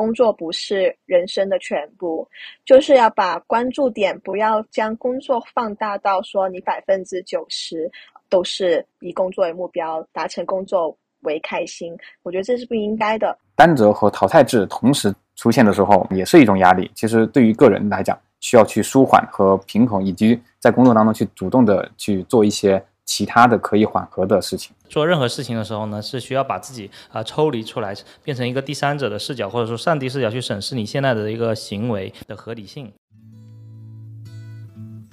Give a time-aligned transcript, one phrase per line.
[0.00, 2.26] 工作不是人生的全部，
[2.64, 7.86] 就是要把关注点不要将工作放大到说你百分之九十
[8.30, 11.94] 都是以工作为目标，达成工作为开心。
[12.22, 13.36] 我觉得这是不应该的。
[13.54, 16.90] 单责和淘汰制同时出现的时候，也是一种压力。
[16.94, 22.82] 其实对于个人来讲，需要去舒缓和平衡，以及在工作当中去主动的去做一些。
[23.10, 32.92] 其他的可以缓和的事情，做任何事情的时候呢，是需要把自己啊抽离出来，变成一个第三者的视角，或者说上帝视角去审视你现在的一个行为的合理性。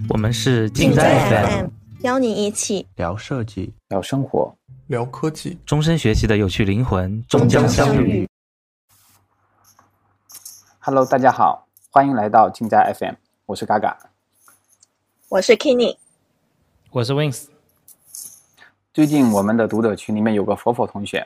[0.10, 1.70] 我们是静在 FM，
[2.02, 4.56] 邀你一起聊设计、聊生活、
[4.86, 8.30] 聊科技，终身学习的有趣灵魂终将相遇。
[10.78, 13.16] Hello，大家好，欢迎来到静在 FM，
[13.48, 13.98] 我是嘎嘎，
[15.30, 15.98] 我是 Kenny，
[16.92, 17.57] 我是 Wings。
[18.98, 21.24] 最近我们的读者群里面有个佛佛同学，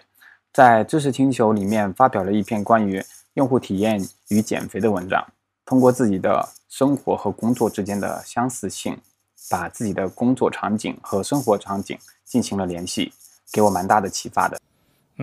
[0.51, 3.01] 在知识星球里面发表了一篇关于
[3.35, 3.97] 用户体验
[4.27, 5.25] 与减肥的文章，
[5.63, 8.97] 通过自己的生活和工作之间的相似性，
[9.49, 13.13] 把自己的工作场景和生活场景进行了联系，
[13.53, 14.59] 给我蛮大的启发的。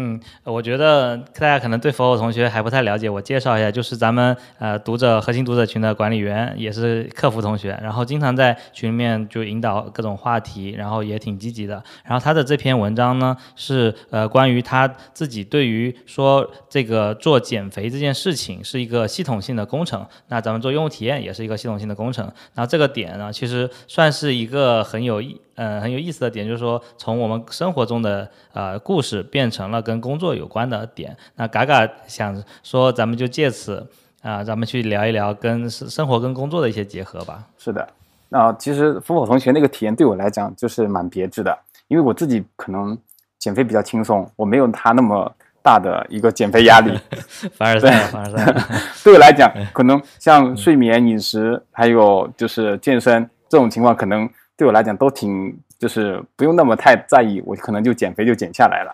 [0.01, 11.83] 嗯，我觉得大家可能对佛佛同学还不太了解，我介绍一下，就是咱们呃读者核心读者群的管理员，也是客服同学，然后经常在群里面就引导各种话题，然后也挺积极的。
[12.05, 22.31] 然后他的这篇文章呢，是呃关于他自己对于说这个做减肥这件事情是一个系统性的工程，那咱们做用户体验也是一个系统性的工程。
[22.55, 25.41] 那这个点呢，其实算是一个很有意。
[25.61, 31.17] 嗯，很有意思的点就是说，从我们生活中的呃故事变成了跟工作有关的点。
[31.35, 33.85] 那嘎嘎想说，咱们就借此
[34.23, 37.45] 啊，咱们去聊一聊跟生生活跟工作的一些结合吧。
[37.59, 37.89] 是的，
[38.29, 42.97] 那其实福宝同学那个体验对我来讲就是蛮别致的，因为我自己可能
[43.41, 46.97] 减肥比较轻松，我没有他那么大的一个减肥压力。
[47.59, 48.55] 凡尔赛，凡尔赛。
[49.03, 54.31] 对我来讲，可能像睡眠、饮食，还有就是健身这种情况，可能。
[54.59, 58.93] 对我来讲都挺，就是不用那么太在意，我可能就减肥就减下来了。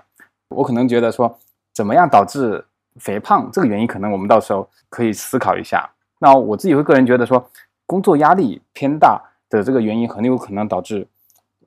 [0.48, 1.38] 我可能觉得说，
[1.72, 2.62] 怎么样导致
[2.96, 5.88] 肥胖这个原因，可能我们到时候可以思考一下。
[6.18, 7.50] 那我自己会个人觉得说，
[7.86, 9.18] 工作压力偏大
[9.48, 11.06] 的这个原因，很有可能导致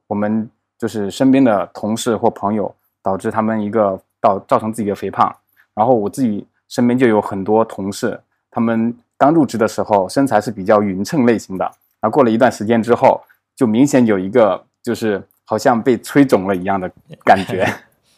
[0.05, 5.35] 我们就是身边的同事或朋友，导致他们一个到造成自己的肥胖。
[5.73, 11.66] 然后我自己身边就有很多同事，他们刚入职的时候身材是比较匀称类型的，
[11.99, 13.19] 然后过了一段时间之后。
[13.57, 16.90] 就明显有一个，就是好像被吹肿了一样的
[17.25, 17.68] 感觉。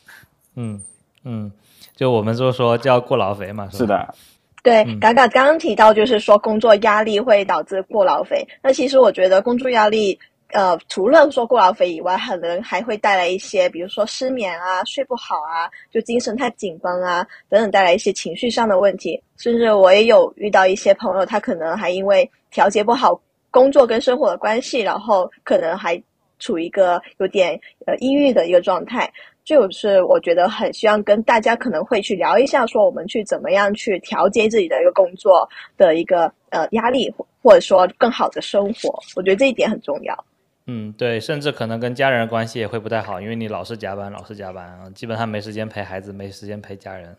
[0.55, 0.79] 嗯
[1.23, 1.51] 嗯，
[1.95, 3.69] 就我们就说叫过劳肥嘛。
[3.71, 4.13] 是的。
[4.61, 8.45] 对，嘎嘎刚刚提到，就是说工作压力会导致过劳肥。
[8.61, 10.19] 那其实我觉得工作压力，
[10.51, 19.23] 呃，除了说过劳肥以外，可能还会带来一些，比如说失眠啊、睡不好啊、就精神太紧绷啊等等，带来一些情绪上的问题。
[19.37, 23.17] 甚至我也有遇到一些朋友，他可能还因为调节不好。
[23.51, 26.01] 工作跟生活的关系，然后可能还
[26.39, 29.11] 处于一个有点呃抑郁的一个状态，
[29.43, 40.25] 就是我觉得很希望跟大家可能会去聊一下，说我们去怎么样去调节自己的一个工作的一个呃压力，或者说更好的生活，我觉得这一点很重要。
[40.67, 47.17] 嗯，对，甚至可能跟家人关系也会不太好，因为你老是加班，老是加班，基本上没时间陪孩子，没时间陪家人。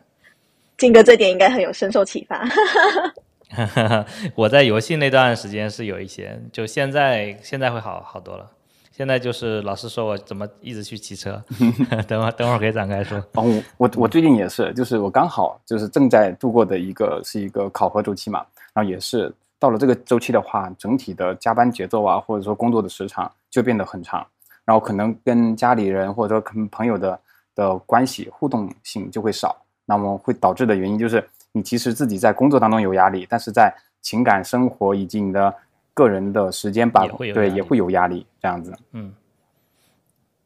[0.79, 2.43] 金哥这点应该很有深受启发。
[4.35, 8.51] 我在游戏那段时间是有一些，就现在现在会好好多了。
[8.93, 11.43] 现在就是老师说我怎么一直去骑车，
[12.07, 13.19] 等会儿等会儿可以展开说。
[13.33, 18.45] 哦，我我最近也是，就是我刚好就是正在度过的一个是一个考核周期嘛，
[18.75, 24.27] 然后也是到了这个周期的话，整体的加班节奏啊，或者说工作的时长就变得很长，
[24.67, 27.19] 然后可能跟家里人或者说跟朋友的
[27.55, 29.57] 的关系互动性就会少，
[29.87, 31.27] 那么会导致的原因就是。
[31.53, 35.55] 你其实自己在工作当中有压力，但是在情感生活以及你的
[35.93, 38.73] 个人的时间把控对也会有压力，这样子。
[38.93, 39.13] 嗯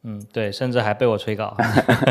[0.03, 1.55] 嗯，对，甚至还被我催稿。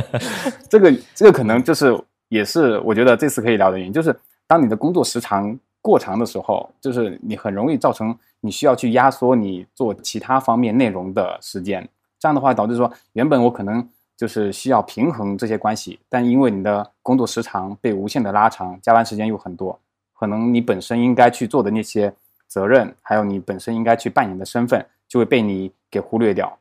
[0.71, 1.97] 这个这个可能就是
[2.29, 4.15] 也是我觉得这次可以聊的原因，就是
[4.47, 11.89] 当你的工作时长过长的时候，就是你很容易造成你需要去压缩你做其他方面内容的时间，
[12.19, 13.89] 这样的话导致说原本我可能。
[14.17, 19.79] 就是需要平衡这些关系，但因为你的工作时长被无限的拉长，加班时间又很多，
[20.13, 22.15] 可能你本身应该去做的那些
[22.47, 26.59] 责任，还有你本身应该去扮演的身份，就会被你给忽略掉。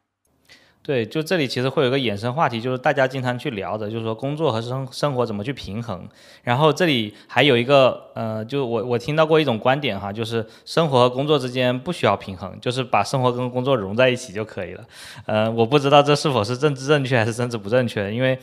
[0.84, 6.06] 对，就这里其实会有个衍生话题，就是大家经常去聊的，就是说工作和生生活怎么去平衡。
[6.44, 14.84] 然后这里还有一个呃，就我我听到过一种观点哈，就是生活和工作之间不需要平衡，就是把生活跟工作融在一起就可以了。
[15.26, 18.38] 呃，我不知道这是否是政治正确还是政治不正确，因为。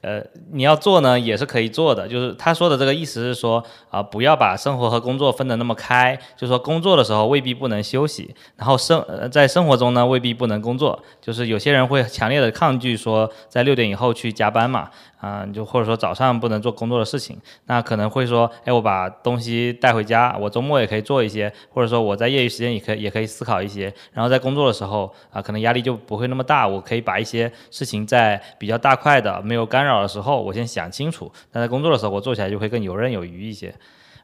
[0.00, 0.20] 呃，
[0.50, 2.08] 你要做呢，也是可以做的。
[2.08, 6.18] 就是他说的这个意思是说，啊，不要把生活和工作分得那么开。
[6.36, 11.00] 就说，工作的时候未必不能休息，然后生呃在生活中呢未必不能工作。
[11.22, 14.90] 就是有些人会强烈的抗拒说，在六点以后去加班嘛。
[15.24, 33.74] 啊，就或者说早上不能做工作的事情，那可能会说，哎，我把东西带回家，我周末也可以做一些，或者说我在业余时间也可以也可以思考一些，然后在工作的时候啊，可能压力就不会那么大，我可以把一些事情在比较大块的没有干扰的时候，我先想清楚，那在工作的时候我做起来就会更游刃有余一些。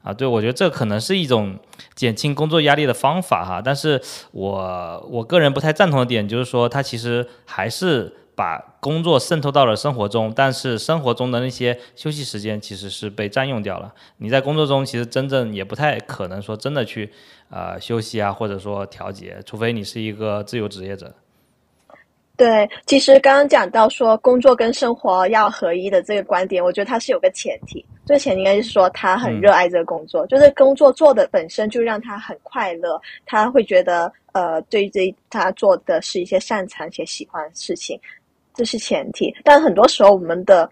[0.03, 1.59] 啊，对，我觉得这可能是一种
[1.95, 4.01] 减轻工作压力的方法哈，但是
[4.33, 8.17] 我我个人不太赞同的点就是说，它其实还是。
[8.37, 13.93] 把工作渗透到了生活中，但是生活中的那些休息时间其实是被占用掉了。
[14.17, 17.13] 你在工作中其实真正也不太可能说真的去
[17.51, 21.13] 呃休息啊，或者说调节，除非你是一个自由职业者。
[22.41, 38.01] 对，其实刚刚讲到说工作跟生活要合一的这个观点，我觉得它是有个前提，这个前提应该是说他很热爱这个工作，就是工作做的本身就让他很快乐，他会觉得呃对这他做的是一些擅长且喜欢的事情。
[38.55, 40.67] 这是前提，但很多时候我们的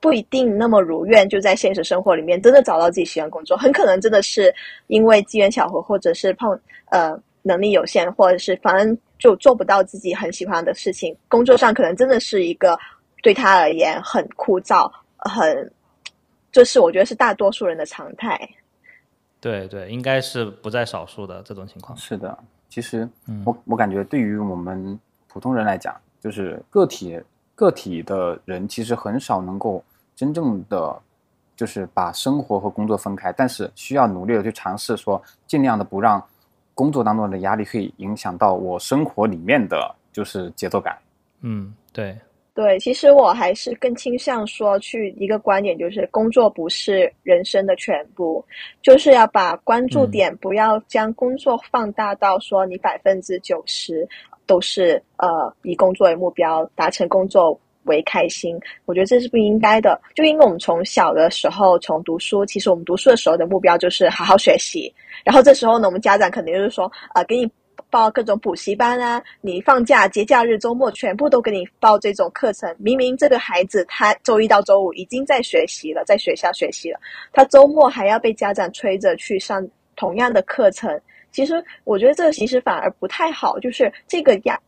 [0.00, 4.52] 不一定那么如愿，就在现实生活里面真的找到自己喜欢工作，很可能真的是
[4.88, 6.58] 因为机缘巧合，或者是碰
[6.90, 12.78] 呃能力有限，或者是反正就做不到自己很喜欢的事情，工作上可能真的是一个
[13.22, 15.72] 对他而言很枯燥，很
[16.50, 18.38] 这是我觉得是大多数人的常态。
[19.40, 21.96] 对对，应该是不在少数的这种情况。
[21.98, 23.08] 是的，其实
[23.44, 24.98] 我我感觉对于我们
[25.28, 25.94] 普通人来讲。
[26.22, 27.20] 就是个体
[27.56, 29.82] 个体的人，其实很少能够
[30.14, 30.96] 真正的
[31.56, 36.24] 就是把生活和工作分开，但是需要努力的去尝试，说尽量的不让
[36.74, 40.96] 工作当中的压力会影响到我生活里面的就是节奏感。
[41.40, 42.16] 嗯，对，
[42.54, 48.44] 对，其实我还是更倾向说去一个观点，就是工作不是人生的全部，
[48.82, 54.08] 就是要把关注点不要将工作放大到说你百分之九十。
[54.44, 58.58] 都是呃以工作为目标，达成工作为开心。
[58.84, 60.00] 我觉得这是不应该的。
[60.14, 64.92] 就因为我们从小的时候从读书，其实我们读书的时候的目标就是好好学习。
[65.24, 67.50] 然后这时候呢，我们家长肯定就是说，呃，给你
[67.90, 72.74] 报各种补习班啊，你放假节假日周末全部都给你报这种课程。
[72.78, 76.98] 明明这个孩子他周一到周五已经在学习了，在学校学习了，
[77.32, 80.98] 他周末还要被家长催着去上同样的课程。
[81.30, 84.58] 其实我觉得这其实反而不太好，就是这个压，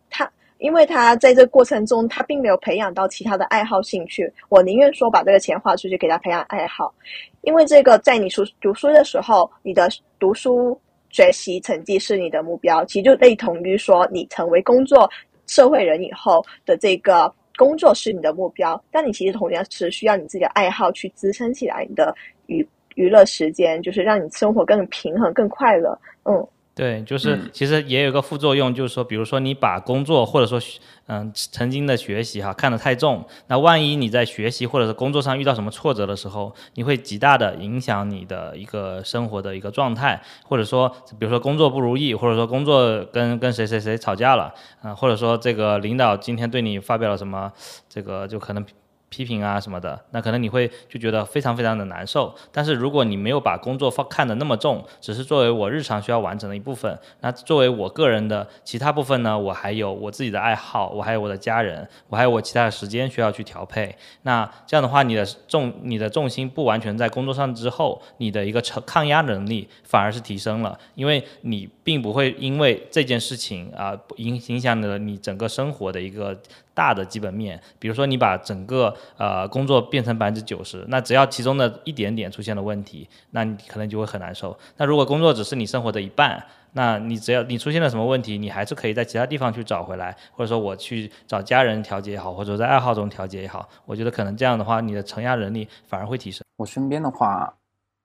[0.58, 4.32] 因为他在这过程中他并没有培养到其他的爱好兴趣。
[4.48, 6.94] 我宁愿说把这个钱花出去给他培养爱好，
[7.42, 10.78] 因为这个在你书读书的时候，你的读书
[11.10, 15.10] 学习成绩是你的目标，其实就类同于说你成为工作
[15.46, 22.14] 社会人以后的这个工作是你的目标，但你其实同样是需要你自己的爱好去支撑起来你的
[22.46, 25.98] 娱娱乐时间，就是让你生活更平衡、更快乐。
[26.24, 26.46] 嗯。
[26.74, 30.60] 对，就是其实也有个副作用，就是说，比如说你把工作或者说
[31.06, 47.52] 嗯曾经的学习哈看得太重，那万一你在学习或者是工作上遇到什么挫折的时候，你会极大的影响你的一个生活的一个状态，或者说比如说工作不如意，或者说工作跟跟谁谁谁吵架了，嗯，或者说这个领导今天对你发表了什么，
[47.88, 48.66] 这个就可能。
[49.14, 52.34] 批评啊什么的，那可能你会就觉得非常非常的难受。
[52.50, 63.94] 但是如果你没有把工作放看得那么重，只是作为我日常需要完成的一部分，那作为我个人的其他部分呢，我还有我自己的爱好，我还有我的家人，我还有我其他的时间需要去调配。
[64.22, 76.36] 那这样的话，你的重你的重心不完全在工作上之后，你的一个承抗压能力反而是提升了，因为你并不会因为这件事情啊影影响了你整个生活的一个。
[76.76, 84.58] 大的基本面，比如说你把整个呃工作变成百分之九十，那只要其中的一点点出现了问题，那你可能就会很难受。
[84.76, 96.42] 那如果工作只是你生活的一半，那你只要你出现了什么问题，你还是可以在其他地方去找回来，或者说我去找家人调节也好，或者在爱好中调节也好，我觉得可能这样的话，你的承压能力反而会提升。
[96.56, 97.54] 我身边的话，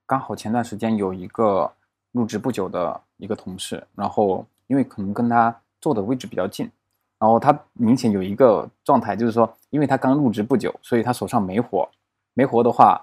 [0.06, 1.72] 刚好前段时间有一个
[2.12, 6.68] 入职不久的一个同事，然后因为可能跟他坐的位置比较近。
[7.18, 11.86] 然后他明显有一个状态，就是说，因为他刚入职不久，所以他手上没活，
[12.32, 12.98] 没活的话，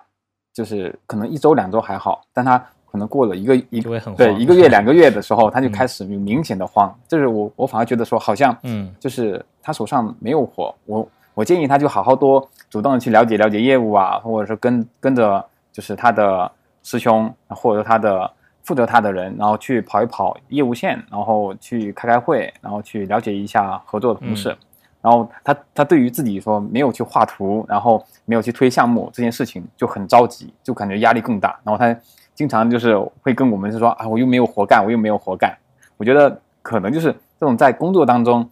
[0.51, 2.57] 就是可能一周两周还好，但他
[2.91, 6.91] 可能过了一个一个对一个月两个月的时候，他就开始有明显的慌。
[7.07, 18.31] 就是我我反而觉得说，好像嗯，就是他手上没有活，我我建议他就好好多主动的去了解了解业务啊，或者说跟跟着就是他的师兄或者他的
[18.67, 24.53] 负责他的人，然后去跑一跑业务线，然后去开开会，然后去了解一下合作的同事。
[25.01, 31.57] 然后他他对于自己说没有去画图，然后没有去推项目这件事情就很着急，就感觉压力更大。
[31.63, 31.97] 然后他
[32.35, 35.57] 经常就是会跟我们是说啊，我又没有活干，我又没有活干。
[35.95, 38.49] 我觉得可能就是这种在工作当中，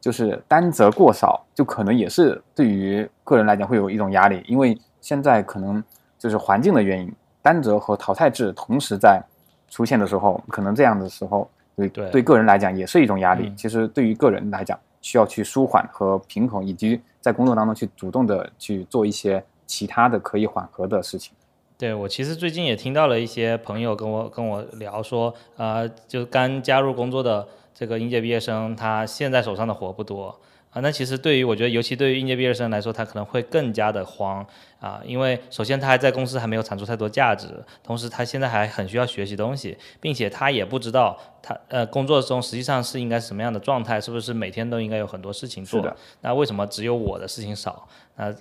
[0.00, 5.84] 就是担责过少，就可能也是对于个人来讲会有一种压力，因为现在可能
[6.18, 7.12] 就是环境的原因，
[7.42, 9.22] 担责和淘汰制同时在
[9.70, 13.50] 出现的时候，可能这样的时候对对个人来讲也是一种压力。
[13.56, 14.78] 其实对于个人来讲。
[15.02, 21.32] 需要去舒缓和平衡，以及在工作当中去主动的去做一些其他的可以缓和的事情。
[21.78, 30.38] 对我其实最近也听到了一些朋友跟我跟我聊说，呃，就刚加入工作的这个应届毕业生，他现在手上的活不多。
[30.70, 34.46] 啊，那其实对于我觉得，尤其对于应届毕业生来说，他可能会更加的慌
[34.78, 37.48] 啊，因为首先他还在公司还没有产出太多价值，
[37.82, 45.84] 同时他现在还很需要学习东西，并且他也不知道他呃工作中实际上是应该什么样的状态，是不是每天都应该有很多事情做？
[46.20, 47.88] 那为什么只有我的事情少？
[48.14, 48.32] 那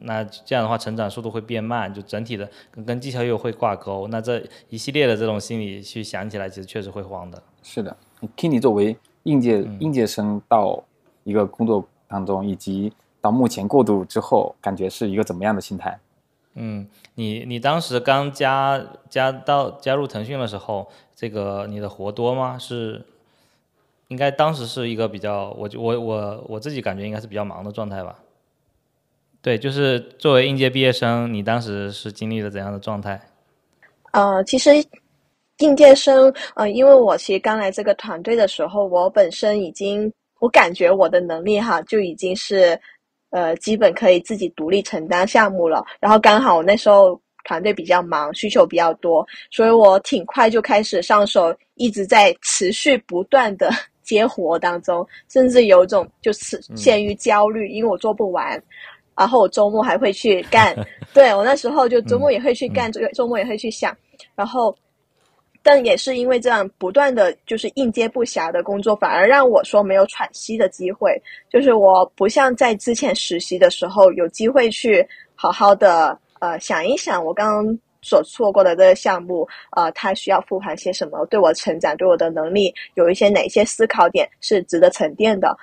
[0.00, 4.08] 那这样的话，成长速度会变慢，就整体的跟跟绩效又会挂钩。
[4.08, 7.42] 那这一系列的这种心理去想起来，其实确实会慌的。
[7.62, 7.94] 是的
[8.38, 10.82] ，Kenny 作为应届应届生到。
[11.24, 15.98] 一个工作当中，以及到目前过渡之后，感觉是一个怎么样的心态？
[16.54, 22.56] 嗯，你你当时刚加加到加入腾讯的时候，这个你的活多吗？
[22.56, 23.04] 是
[24.06, 28.18] 应该当时是一个比较，我我我我自己感觉应该是比较忙的状态吧。
[29.42, 33.20] 对，就是作为应届毕业生，你当时是经历了怎样的状态？
[34.12, 34.70] 呃，其实
[35.58, 40.12] 应届生，呃，因为我其实刚来这个团队的时候，我本身已经。
[40.44, 42.78] 我感觉我的能力哈就已经是，
[43.30, 45.82] 呃，基本可以自己独立承担项目了。
[45.98, 53.70] 然后刚好我那时候团队比较忙，需求比较多，所以我挺快就开始上手，一直在持续不断的
[54.04, 58.62] 接活当中，甚至有种就是陷于焦虑，因为我做不完。
[59.16, 60.76] 然后我周末还会去干，
[61.14, 63.96] 对我那时候就周末也会去干，这个周末也会去想，
[64.36, 64.76] 然后。
[65.66, 71.18] 但也是因为这样不断的就是应接不暇的工作，反而让我说没有喘息的机会。
[71.48, 75.04] 就是我不像在之前实习的时候有机会去
[75.34, 85.56] 好好的呃想一想我刚刚所错过的这个项目，呃，它需要复盘些什么，对我成长，对我的能力有一些哪些思考点是值得沉淀的。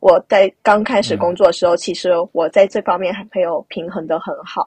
[0.00, 4.66] 我在刚开始工作的时候，其实我在这方面还没有平衡的很好，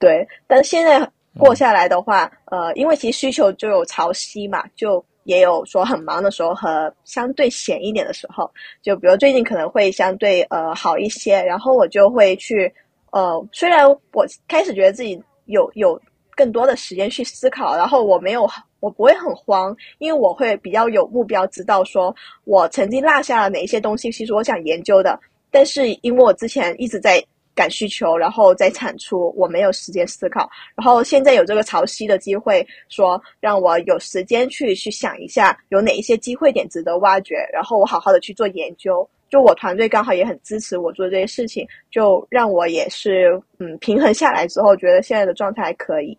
[0.00, 1.08] 对，但现在。
[1.36, 8.50] 过下来的话，呃，因为其实需求就有潮汐嘛，就也有说很忙的时候和相对闲一点的时候，
[8.82, 12.72] 就比如最近可能会相对呃好一些，然后我就会去
[13.10, 16.00] 呃，虽然我开始觉得自己有有
[16.36, 18.48] 更多的时间去思考，然后我没有
[18.80, 22.14] 我不会很慌，因为我会比较有目标，知道说
[22.44, 25.18] 我曾经落下了哪一些东西，其实我想研究的，
[25.50, 27.24] 但是因为我之前一直在。
[27.54, 30.48] 赶需求，然后再产出，我没有时间思考。
[30.74, 39.08] 然后现在有这个潮汐的机会，说让我有时间去去想一下，有哪一些机会点值得挖掘，然后我好好的去做研究。
[39.30, 46.16] 就我团队刚好也很支持我做这些事情，就让我也是嗯平衡下来之后，觉得现在的状态还可以。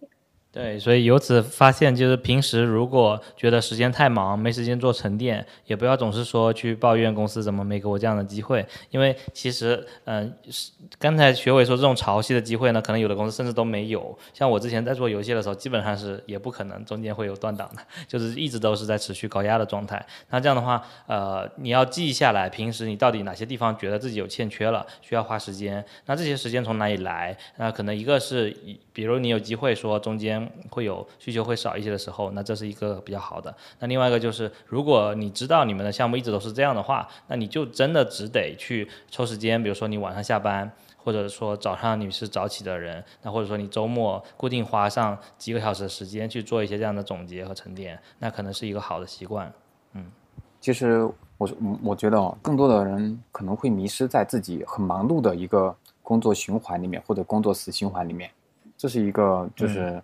[0.56, 10.34] 对，所以由此发现，就是平时如果觉得时间太忙，没时间做沉淀，也不要总是说去抱怨公司怎么没给我这样的机会，因为其实，嗯，
[10.98, 14.18] 刚才学伟说这种潮汐的机会呢，可能有的公司甚至都没有。
[14.34, 20.02] 像我之前在做游戏的时候，基本上是也不可能中间会有断档的，就是一直都是在持续高压的状态。
[20.30, 27.38] 那这样的话，呃，你要记下来，平时你到底哪些地方觉得自己有欠缺了，需要花时间，那这些时间从哪里来？
[27.58, 28.56] 那可能一个是，
[28.94, 30.45] 比如你有机会说中间。
[30.70, 33.56] 会有需求会少一些的时候，那这是一个比较好的。
[33.80, 49.52] 那另外一个就是，如果你知道你们的项目一直都是这样的话，那你就真的只得去抽时间，比如说你晚上下班，或者说早上你是早起的人，那或者说你周末固定花上几个小时的时间去做一些这样的总结和沉淀，那可能是一个好的习惯。
[49.94, 50.06] 嗯，
[50.60, 51.50] 其实我
[51.84, 58.30] 我觉得更多的人可能会迷失在自己很忙碌的一个工作循环里面，或者工作死循环里面，
[58.78, 60.02] 这是一个就是。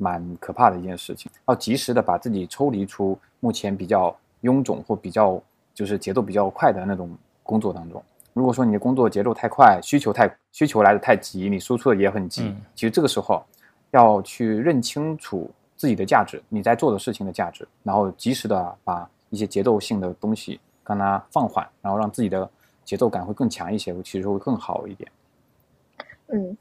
[0.00, 5.40] 蛮可怕的一件事情，要及时的把自己抽离出目前比较臃肿或比较
[5.74, 7.10] 就是节奏比较快的那种
[7.42, 8.02] 工作当中。
[8.32, 13.44] 如果说你的工作节奏太快，需求太需求来的太急，你输出的也很急，其实这个时候
[13.90, 22.48] 要去认清楚自己的价值，你在做的事情的价值，然后及时的把一些节奏性的东西让它放缓，然后让自己的
[22.84, 25.10] 节奏感会更强一些，其实会更好一点。
[26.28, 26.56] 嗯。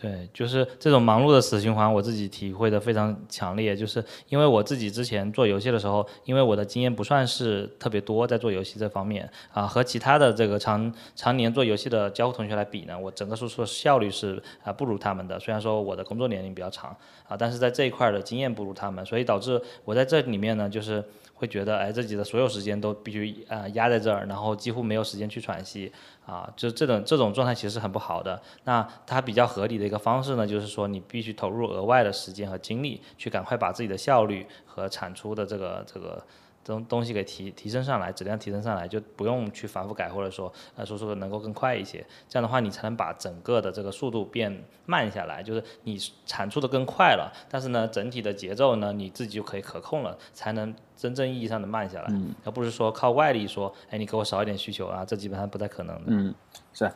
[0.00, 3.74] 对，就是这种忙碌的死循环，我自己体会的非常强烈。
[3.74, 15.36] 就是因为我自己之前做游戏的时候，因为我的经验不算是特别多，在做游戏这方面啊，和其他的这个常常年做游戏的交互同学来比呢，我整个输出的效率是啊不如他们的。
[15.40, 21.02] 虽然说我的工作年龄比较长啊，但是在这一块的经验不如他们，所以导致我在这里面呢，就是
[21.38, 25.90] 会觉得哎，自己的所有时间都必须啊压在这儿，然后几乎没有时间去喘息。
[26.26, 28.38] 啊，就这种这种状态其实是很不好的。
[28.64, 36.22] 那它比较合理的一个方式呢，就是说你必须投入额外的时间和精力，去赶快把自己的效率和产出的这个这个
[36.68, 42.04] 东东西给提提升上来，质量提升上来，就不用去反复改，或者说呃说说能够更快一些。
[42.28, 50.74] 这样的话，你才能把整个的这个速度变慢下来，就是你产出的更快了，但是呢，整体的节奏呢，你自己就可以可控了，才能。
[50.98, 56.02] 真正意义上的慢下来，而不是说靠外力说，哎，你给我少一点需求啊，这基本上不太可能的。
[56.06, 56.34] 嗯，
[56.72, 56.90] 是，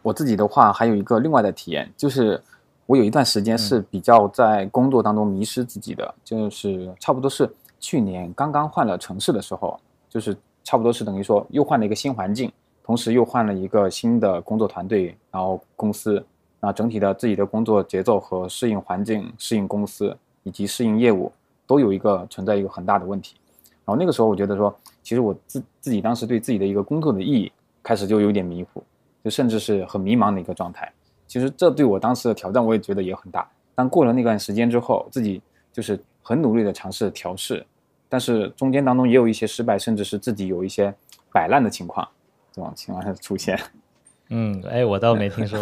[0.00, 2.40] 我自己的话还有一个另外的体验，就是
[2.86, 12.50] 我有一段时间是比较在工作当中迷失自己的，就是差不多是去年刚刚换了城市的时候，就是差不多是等于说又换了一个新环境，
[12.84, 16.24] 同时又换了一个新的工作团队，然后公司，
[16.60, 21.30] 那整体的自己的工作节奏和适应环境、适应公司以及适应业务，
[21.66, 23.36] 都有一个存在一个很大的问题。
[23.84, 27.50] 然后那个时候，我觉得说，其实我自自己当时对自己的一个工作的意义
[27.82, 28.82] 开始就有点迷糊，
[29.24, 30.92] 就甚至是很迷茫的一个状态。
[31.26, 33.48] 其实这对我当时的挑战，我也觉得也很大。
[33.74, 35.40] 但过了那段时间之后，自己
[35.72, 37.64] 就是很努力的尝试调试，
[38.06, 40.94] 但是中间当中也有一些失败，甚至是自己有一些
[41.32, 42.06] 摆烂的情况，
[42.52, 43.58] 这种情况出现。
[44.28, 45.58] 嗯，哎，我倒没听说。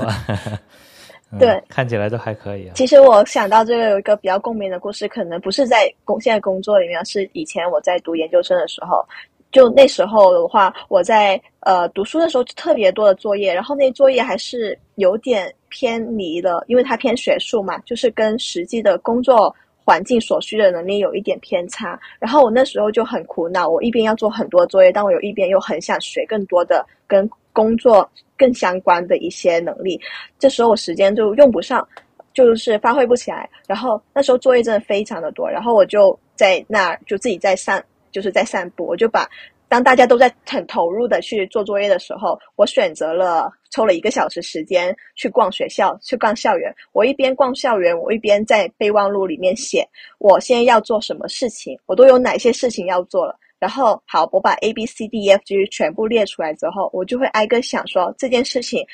[1.38, 2.73] 对，看起来都还可以啊。
[2.75, 9.06] 其实我想到这个有一个比较共鸣的故事，可能不是在工现在工作里面，是以前我在读研究生的时候。
[9.52, 19.54] 就那时候的话，我在呃读书的时候特别多的作业，然后那作业还是有点偏离了，因为它偏学术嘛，就是跟实际的工作
[19.87, 21.99] 环境所需的能力有一点偏差。
[22.19, 28.07] 然后我那时候就很苦恼，我一边要做很多作业，但我有一边又很想学更多的跟工作。
[28.38, 29.99] 更相关的一些能力，
[30.38, 31.88] 这时候我时间就用不上，
[32.35, 33.49] 就是发挥不起来。
[33.66, 38.85] 然后那时候作业真的非常的多，然后我就在那儿就自己在散，就是在散步。
[38.85, 39.26] 我就把
[39.68, 46.73] 当大家都在很投入的去做作业的时候，我选择了抽了一个小时时间去逛学校，去逛校园。
[46.93, 49.86] 我一边逛校园，我一边在备忘录里面写
[50.19, 53.36] 我现在要做什么事情，我都有哪些事情要做了。
[53.58, 58.86] 然后好，我把 A B C D E F G 全部列出来之后，我就会挨个想说这件事情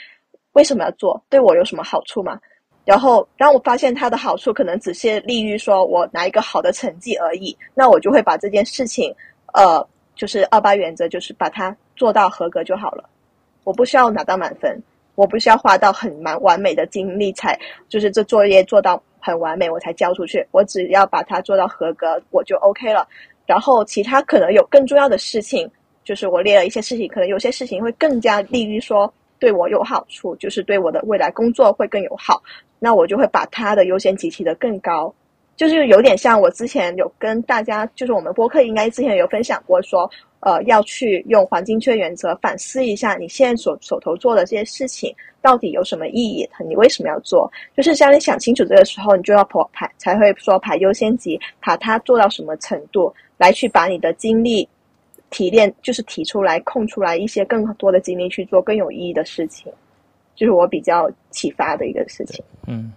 [0.53, 2.41] 为什么要做，对我有什么好处吗？
[2.85, 9.15] 然后让我发现它的好处可能只是利于说我拿一个好的成绩而已，那我就会把这件事情，
[9.53, 9.87] 呃，
[10.23, 13.03] 就是二八原则，就是把它做到合格就好了。
[13.65, 14.81] 我不需要拿到满分，
[15.17, 17.59] 我不需要花到很蛮完美的精力才，
[17.89, 23.05] 就是这作业做到很完美我才交出去，我只要把它做到合格，我就 OK 了。
[23.47, 25.69] 然后其他可能有更重要的事情，
[26.05, 32.41] 就是我列了一些事情，可能有些事情会更加利于说对我有好处，就是对我的未来工作会更有好，
[32.79, 35.13] 那我就会把它的优先级提得更高，
[35.57, 40.11] 就是有点像我之前有跟大家，就是我们播客应该之前有分享过说。
[40.45, 46.45] 呃，要去用黄金圈原则反思一下，你现在所手头做的这些事情到底有什么意义？
[46.67, 47.49] 你为什么要做？
[47.77, 54.69] 就是当你想清楚这个时候，你就要排才会说排优先级，把它做到什么程度，来去把你的精力
[55.31, 59.73] 提炼，就是提出来空出来一些更多的精力去做更有意义的事情，
[60.35, 62.45] 就是我比较启发的一个事情。
[62.67, 62.93] 嗯。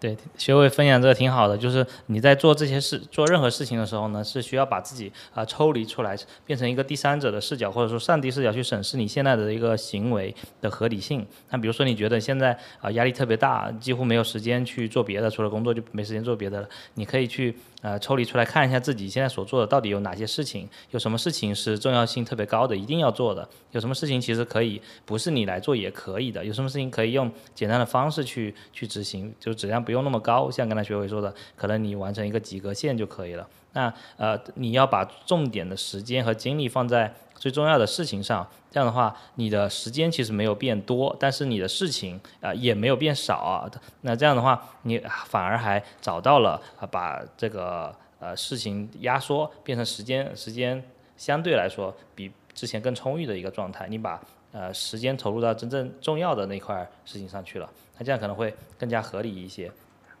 [0.00, 1.58] 对，学会分享这个挺好的。
[1.58, 11.26] 就是你在做这些事、做任何事情的时候呢，是需要把自己啊抽离出来，变成一个第三者的视角，或者说上帝视角去审视你现在的一个行为的合理性。
[11.50, 17.56] 那比如说，你觉得现在啊压力特别大，几乎没有时间去做别的，除了工作就没时间做别的了，你可以去。
[17.80, 30.50] 呃，抽离出来看一下自己现在所做的到底有哪些事情，有什么事情是重要性特别高的，一定要做的；有什么事情其实可以不是你来做也可以的；有什么事情可以用简单的方式去去执行，就质量不用那么高。
[30.50, 33.48] 像刚才学伟说的，可能你完成一个及格线就可以了。
[33.72, 37.14] 那呃，你要把重点的时间和精力放在。
[37.38, 43.70] 最重要的事情上，这样的话，你的时间其实没有变多，但是你的事情啊也没有变少啊。
[44.00, 50.82] 那这样的话，你反而还找到了啊，把这个呃事情压缩，变成时间时间
[51.16, 53.86] 相对来说比之前更充裕的一个状态。
[53.88, 54.20] 你把
[54.52, 59.70] 呃时间投入到真正重要的那块事情上去了，那这样可能会更加合理一些。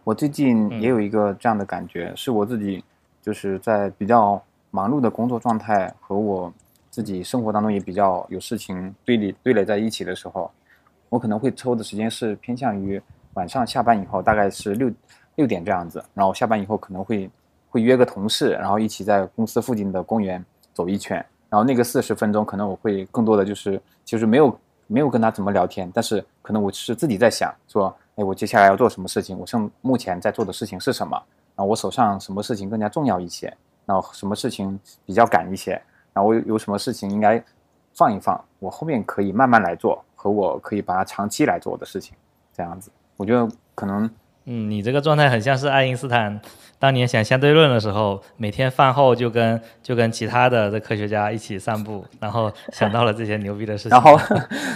[0.04, 2.82] 我最近也有一个这样的感觉，是我自己
[3.22, 6.52] 就是在比较忙碌的工作状态和我。
[6.90, 10.50] 自己生活当中也比较有事情堆垒堆垒在一起的时候，
[11.10, 13.00] 我可能会抽的时间是偏向于
[13.34, 14.90] 晚上下班以后大概是六
[15.36, 17.30] 六点这样子，然后下班以后可能会
[17.68, 31.14] 会约个同事，然后一起在公司附近的公园走一圈，然后那个四十分钟可能我会更多的就是就是没有没有跟他怎么聊天，但是可能我是自己在想说，哎，我接下来要做什么事情，我现目前在做的事情是什么，
[31.54, 35.72] 然后我手上什么事情更加重要一些，然后什么事情比较赶一些，
[36.14, 37.44] 然后我有什么事情应该
[37.92, 42.16] 放一放，我后面可以慢慢来做，和我可以把它长期来做的事情，
[42.54, 44.10] 这样子，我觉得可能。
[44.50, 46.40] 嗯，你这个状态很像是爱因斯坦
[46.78, 53.90] 当年想相对论的时候，每天饭后就跟就跟其他的这科学家一起散步，然后想到了这些牛逼的事情。
[53.92, 54.18] 然后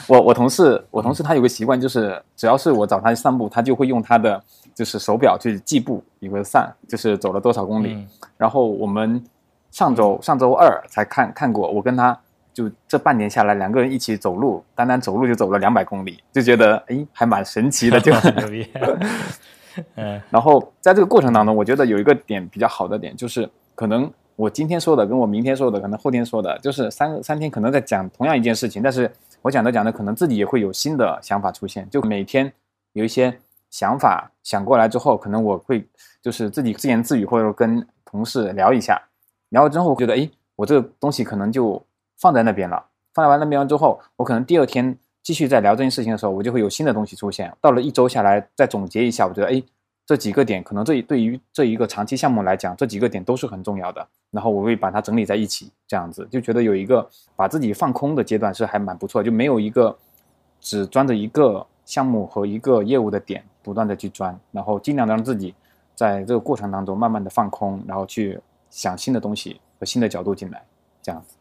[0.08, 4.42] 我我同事我同事他有个习惯，就是只要是我找他去散步，他就会用他的
[4.74, 8.06] 就是手表去计步，一个散就是走了多少公里。
[8.36, 9.24] 然后我们
[9.70, 12.18] 上周上周二才看看过，我跟他
[12.52, 18.68] 就这半年下来，两个人一起走路，单单走路就走了两百公里，就觉得哎还蛮神奇的，就 很牛逼。
[19.96, 29.10] 嗯，然后在这个过程当中，我觉得有一个点比较好的点，就是可能我今天说的跟我明天说的，可能后天说的，就是三三天可能在讲同样一件事情，但是
[29.42, 32.52] 我讲着讲着，可能自己也会有新的想法出现，就每天
[32.92, 33.36] 有一些
[33.70, 35.86] 想法想过来之后，可能我会
[36.20, 39.00] 就是自己自言自语，或者说跟同事聊一下，
[39.50, 41.82] 聊了之后觉得，哎，我这个东西可能就
[42.18, 44.98] 放在那边了，放在完那边之后，我可能第二天。
[45.22, 47.52] 继续在聊这件事情的时候，我就会有新的东西出现。
[47.60, 49.62] 到了一周下来，再总结一下，我觉得，哎，
[50.04, 54.06] 这几个点可能这对于这一个长期项目来讲，这几个点都是很重要的。
[54.32, 59.96] 然后我会把它整理在一起，这样子就觉得有一个把自己放空的阶段是还蛮不错，就没有一个
[60.60, 65.54] 只钻着一个项目和一个业务的点不断的去钻，然后尽量的让自己
[65.94, 70.64] 在这个过程当中慢慢的放空，然后去想新的东西和新的角度进来，
[71.00, 71.36] 这样子。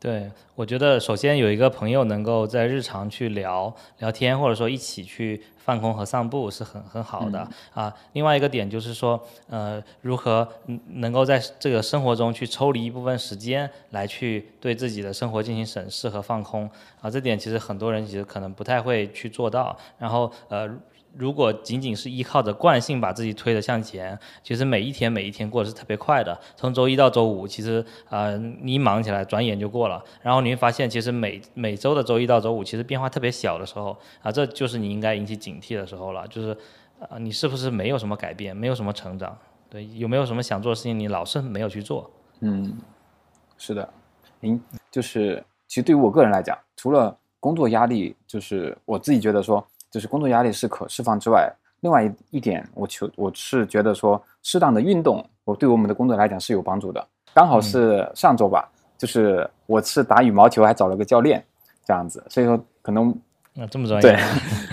[0.00, 7.94] 对，我觉得首先有一个朋友能够在日常去聊聊天，或者说一起去放空和散步是很很好的啊。
[8.14, 10.48] 另外一个点就是说，呃，如何
[10.86, 16.66] 能够在这个生活中去抽离一部分时间来去对自己的生活进行审视和放空
[17.02, 19.76] 啊，这点其实很多人其实可能不太会去做到。
[19.98, 20.66] 然后呃。
[21.16, 26.38] 如果仅仅是依靠着惯性把自己推得向前，其实每一天每一天过的是特别快的。
[26.56, 30.02] 从周一到周五，其实呃你忙起来，转眼就过了。
[30.22, 36.26] 然后你会发现，其实每每周的周一到周五，其实变化特别小的时候啊，这就是你应该引起警惕的时候了。
[36.28, 36.56] 就是
[37.00, 39.36] 啊，你是不是没有什么改变，没有什么成长？
[39.68, 42.10] 对，有没有什么想做的事情，你老是没有去做？
[42.40, 42.78] 嗯，
[43.58, 43.88] 是的，
[44.40, 49.66] 您就是其实对于我个人来讲，除了工作压力，就是我自己觉得说。
[49.90, 57.04] 就是工作压力是可释放之外，另外一一点，我求我是觉得说，适当的运动，我对我们的工作来讲是有帮助的。
[57.34, 61.44] 刚好是上周吧，就是我是打羽毛球，还找了个教练，
[61.84, 63.10] 这样子，所以说可能
[63.56, 64.10] 啊这么专业。
[64.10, 64.18] 对，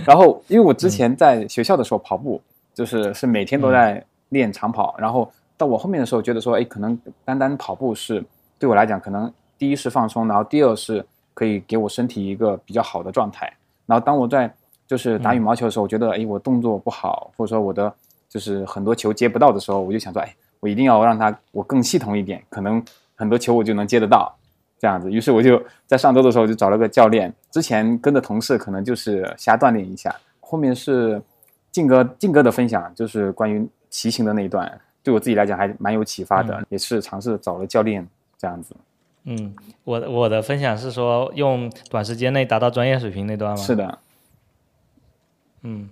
[0.06, 2.42] 然后因为我之前在学校的时候跑步，
[2.74, 8.24] 就是是每天都在练长跑，然后到我后面的时候觉得说，哎，可能单单跑步是
[8.60, 13.52] 对我来讲，可能第一是放松，然后第二是可以给我身体一个比较好的状态。
[13.86, 14.54] 然后当我在
[14.88, 17.94] 就是打羽毛球的时候，我觉得哎，我动作不好，或者说我的
[18.30, 22.82] 就是很多球接不到的时候，我就想说，哎，我一定要让它我更系统一点，可能
[23.16, 24.34] 很多球我就能接得到，
[24.80, 25.12] 这样子。
[25.12, 31.22] 于是我就在上周的时候就找了个教练，之前跟着同事可能就是瞎锻炼一下，后面是
[31.72, 38.74] 静哥静哥的分享，就是关于骑行的那一段，对我自己来讲还蛮有启发的，也是尝试找了教练这样子。
[39.26, 43.58] 嗯，我我的分享是说用短时间内达到专业水平那段吗？
[43.58, 44.00] 是的。
[45.70, 45.90] 嗯，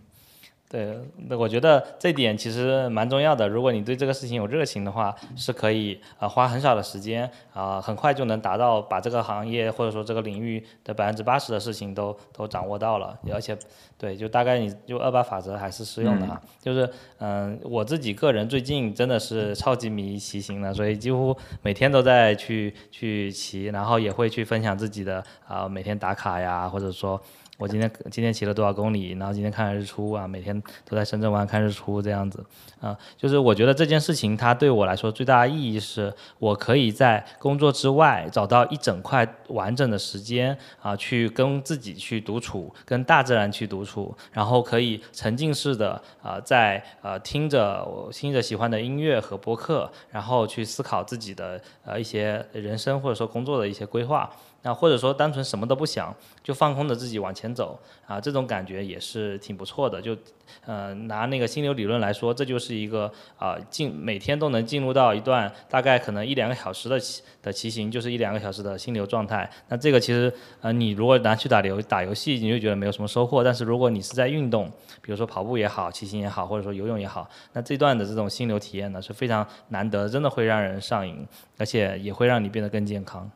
[0.70, 3.48] 对，那我觉得这点其实蛮重要的。
[3.48, 13.18] 如果你对这个事情有热情的话，是可以啊花很少的时间啊，很快就能达到把这个行业或者说这个领域的百分之八十的事情都都掌握到了。
[13.34, 13.58] 而且，
[13.98, 16.42] 对，就大概你就二八法则还是适用的哈。
[16.62, 27.22] 就是嗯，我自己个人最近真的是超级迷骑行了，所以几乎每天都在去去骑，然后也会去分享自己的啊每天打卡呀，或者说。
[27.58, 29.12] 我今天今天骑了多少公里？
[29.14, 32.46] 然后今天看日出啊，每天都在深圳湾看日出这样子，
[32.82, 54.30] 啊，就是我觉得这件事情它对我来说最大的意义是，我可以在工作之外找到一整块完整的时间啊，去跟自己去独处，跟大自然去独处，然后可以沉浸式的啊，在呃听着我听着喜欢的音乐和播客，然后去思考自己的呃一些人生或者说工作的一些规划。
[54.66, 57.46] 那或者说单纯什么都不想，就放空的自己往前。
[57.46, 60.02] 前走啊，这种感觉也是挺不错的。
[60.02, 60.18] 就
[60.66, 69.48] 呃拿那个心流理论来说，这就是一个啊进每天都能进入到一段大概可能一两个小时的骑的骑行，就是一两个小时的心流状态。
[69.70, 73.44] 那这个其实呃你如果拿去打游打游戏，你就觉得没有什么收获。
[73.44, 74.66] 但是如果你是在运动，
[75.04, 81.28] 比如说跑步也好，骑行也好，或者说游泳也好，那这段的这种心流体验呢是非常难得，真的会让人上瘾，
[81.60, 83.30] 而且也会让你变得更健康。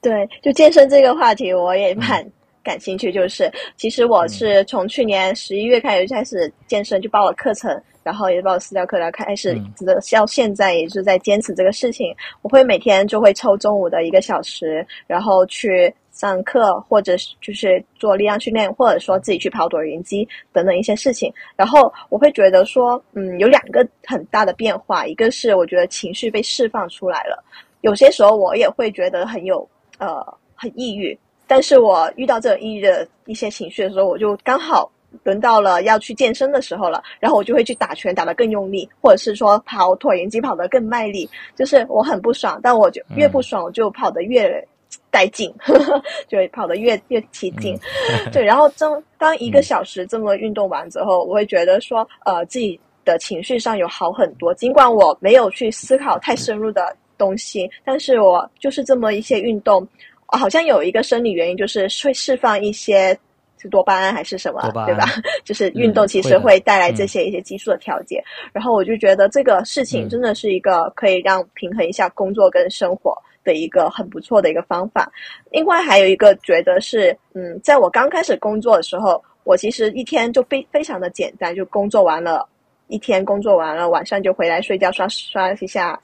[0.00, 2.24] 对，就健身这个话题，我也蛮
[2.62, 3.12] 感兴趣。
[3.12, 12.14] 就是其实我是从去年十一月开始开始健身，就报了课程，然后也报了私教课，然后开始直到现在也是在坚持这个事情。
[12.42, 21.32] 我会每天就会抽中午的一个小时，然后去上课，或者就是做力量训练，或者说自己去跑椭圆机等等一些事情。
[21.56, 27.42] 然后我会觉得说，嗯，有两个很大的变化，一个是我觉得情绪被释放出来了，
[27.80, 29.68] 有些时候我也会觉得很有。
[29.98, 34.90] 呃，很抑郁，但是我遇到这种抑郁的一些情绪的时候，我就刚好
[35.24, 44.62] 轮到了要去健身的时候了，然后我就会去打拳打得更用力，或者是说跑椭圆机跑得更卖力，就是我很不爽，但我就越不爽，我就跑得越
[45.10, 45.52] 带劲，
[46.28, 47.78] 就跑得越越起劲。
[48.32, 56.94] 对，然后当当一个小时这么运动完之后，我会觉得说，呃，自己的情绪上有好很多，尽管我没有去思考太深入的。
[57.18, 59.86] 东西，但是我就是这么一些运动，
[60.26, 63.18] 好像有一个生理原因，就是会释放一些
[63.60, 65.06] 是多巴胺还是什么，对吧？
[65.44, 75.10] 就是运动其实会带来这些一些激素的调节，然后我就觉得这个事情真的是一个可以让平衡一下工作跟生活的一个很不错的一个方法。
[75.50, 82.48] 另外还有一个觉得是，嗯，在我刚开始工作的时候，我其实一天就非非常的简单，就工作完了，
[82.86, 85.98] 一天工作完了，晚上就回来睡觉，刷刷一下。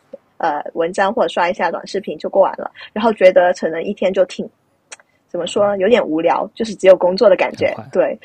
[0.44, 4.46] 呃，文章或者刷一下短视频就过完了，然后觉得可能一天就挺
[5.26, 7.74] 怎么说，有点无聊，就是只有工作的感觉。
[7.90, 8.18] 对，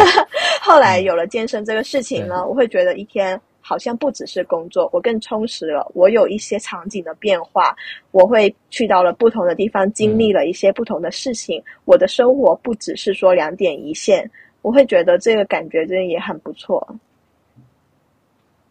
[0.62, 5.86] 后来有了健身这个事情呢，我会觉得一天好像不只是工作，我更充实了。
[5.94, 7.76] 我有一些场景的变化，
[8.12, 11.62] 我会去到了不同的地方，经历了一些不同的事情。
[11.84, 14.28] 我的生活不只是说两点一线，
[14.62, 16.96] 我会觉得这个感觉真的也很不错。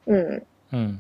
[0.08, 1.00] 嗯嗯。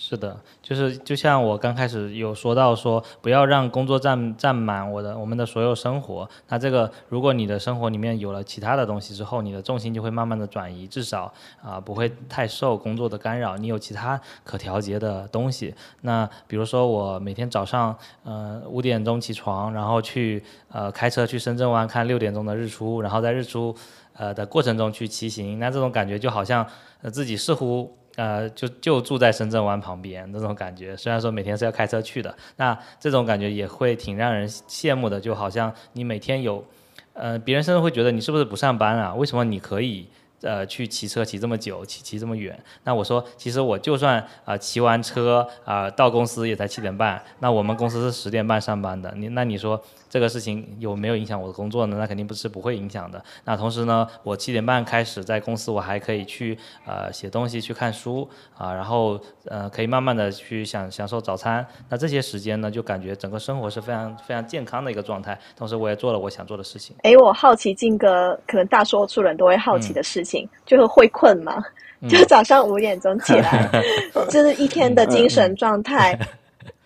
[0.00, 6.26] 是的，就是就像我刚开始有说到说，不要让工作占占满我的我们的所有生活。
[6.48, 13.56] 那这个，如果你的生活里面有了其他的东西之后，你的重心就会慢慢的转移，至少啊不会太受工作的干扰。
[13.56, 15.74] 你有其他可调节的东西。
[16.02, 23.74] 那比如说我每天早上呃五点钟起床，然后去呃开车去深圳湾看六点钟的日出，然后在日出
[24.12, 26.64] 呃的过程中去骑行，那这种感觉就好像
[27.02, 27.92] 呃自己似乎。
[28.18, 36.64] 呃，就就住在深圳湾旁边那种感觉，虽然说每天是要开车去的，那这种感觉也会挺让人羡慕的，就好像你每天有，
[37.12, 39.14] 呃，别人甚至会觉得你是不是不上班啊？
[39.14, 40.08] 为什么你可以？
[40.40, 51.96] 呃，去骑车骑这么久，骑骑这么远，那我说，其实我就算啊骑完车啊到公司也才七点半，那我们公司是十点半上班的，你那你说这个事情有没有影响我的工作呢？
[51.98, 53.22] 那肯定不是不会影响的。
[53.44, 61.66] 那同时呢，我七点半开始在公司，我还可以去呃写东西、去看书啊，然后呃可以慢慢的去享享受早餐。
[61.88, 65.38] 那这些时间呢，就感觉整个生活是非常非常健康的一个状态。
[65.56, 66.96] 同时，我也做了我想做的事情。
[67.02, 70.48] 哎，我好奇静哥，可能大多数人都会好奇的事情。
[70.64, 71.62] 就是会困吗，
[72.08, 73.70] 就早上五点钟起来，
[74.28, 76.18] 就是一天的精神状态，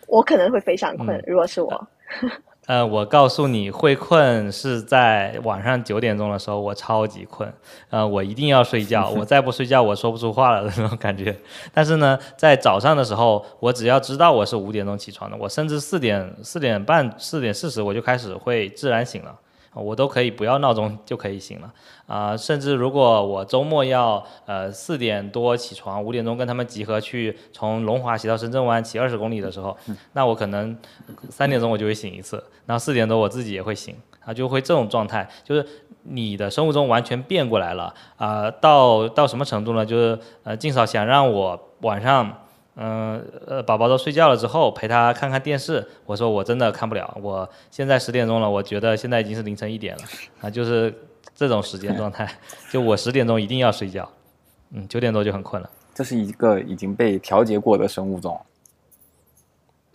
[0.07, 1.21] 我可能会非常困。
[1.27, 1.89] 如果是我，
[2.67, 7.53] 呃，我告诉你会困是在晚上九点钟的时候，我超级困，
[7.91, 11.37] 呃，我一定要睡觉，我再不睡觉我说不出话了的那种感觉。
[11.75, 19.35] 但是呢，在早上的时候，我只要知道我是五点钟起床的，我甚至四点、四点半、四点四十我就开始会自然醒了。
[19.75, 21.73] 我都可以不要闹钟就可以醒了
[22.07, 29.75] 啊，甚至如果我周末要呃四点多起床，五点钟跟他们集合去从龙华骑到深圳湾骑二十公里的时候，
[30.13, 30.77] 那我可能
[31.31, 35.67] 三点钟我就会醒一次，然后四点多我自己也会醒啊，就会这种状态，就是
[36.03, 39.87] 你的生物钟完全变过来了啊，到到什么程度呢？
[39.87, 42.31] 就是呃静嫂想让我晚上。
[42.77, 45.87] 嗯，呃，宝宝都睡觉了之后，陪他看看电视。
[46.07, 50.03] 我说我真的看不了，我现在十点钟了，我觉得现在已经是凌晨一点了，
[50.41, 50.93] 啊，就是
[51.35, 52.27] 这种时间状态，
[52.73, 54.09] 就我十点钟一定要睡觉，
[54.71, 55.69] 嗯，九点多就很困了。
[55.95, 58.41] 这是一个已经被调节过的生物钟。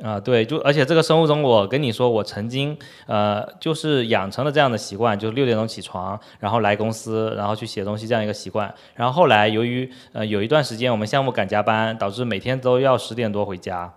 [0.01, 8.73] 啊，对，就而且这个生物钟，我跟你说，我曾经呃，就是养成了这样的习惯，就是六点钟起床，然后来公司，然后去写东西这样一个习惯。
[8.93, 13.93] 然后后来由于呃有一段时间我们项目赶加班，导致每天都要十点多回家。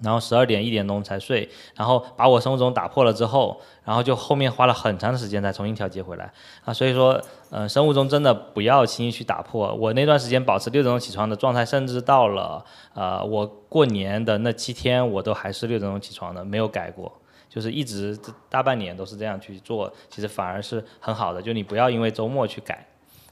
[0.00, 6.32] 然后十二点一点钟才睡，然后把我生物钟打破了之后，然后就后面花了很长的时间才重新调节回来
[6.64, 9.74] 啊，所以说，嗯，生物钟真的不要轻易去打破。
[9.74, 17.12] 我那段时间保持六点钟起床的状态，甚至到了呃我过年的那七天，我都还是六点钟起床的，没有改过，
[17.48, 22.86] 就是一直大半年都是这样去做，其实反而是很好的，就你不要因为周末去改。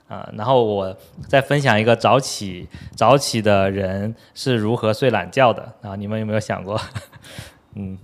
[0.08, 5.96] 啊，然后我再分享一个早起早起的人是如何睡懒觉的啊？
[5.96, 6.80] 你们有没有想过？
[7.74, 7.98] 嗯，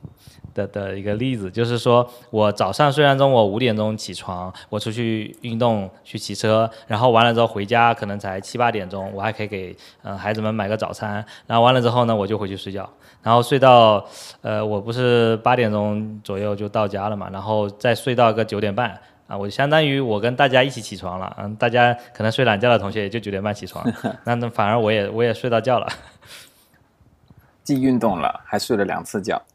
[0.55, 12.89] 的的一个例子，就是说我早上虽然中午五点钟起床，我出去运动去骑车，然后完了之后回家可能才七八点钟，我还可以给嗯孩子们买个早餐，然后完了之后呢，我就回去睡觉，
[13.23, 14.05] 然后睡到
[14.41, 18.99] 呃我不是八点钟左右就到家了嘛，然后再睡到个九点半。
[19.29, 23.83] 啊，我相当于我跟大家一起起床了，嗯，大家可能睡懒觉的同学也就九点半起床，
[24.27, 25.89] 那那反而我也我也睡到觉了，
[27.65, 29.52] 既运动了，还睡了两次觉，嗯，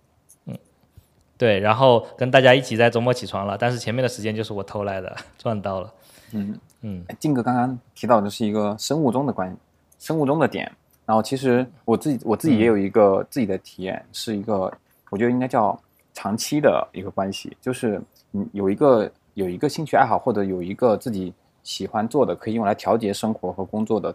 [1.38, 5.94] 对，然后跟大家一起在周末起床了，但是前面的时间就是我偷来的， 赚到了，
[6.34, 9.56] 嗯嗯，静哥刚刚提到的是一个生物钟的关，
[10.00, 10.72] 生物钟的点，
[11.06, 14.72] 然后其实我自己我自己也有一个自己的体验，是一个
[15.10, 15.80] 我觉得应该叫
[16.14, 18.02] 长期的一个关系，就是
[18.34, 19.10] 嗯有一个。
[19.38, 24.12] 有一个兴趣爱好，或者有一个自己喜欢做的，可以用来调节生活和工作的，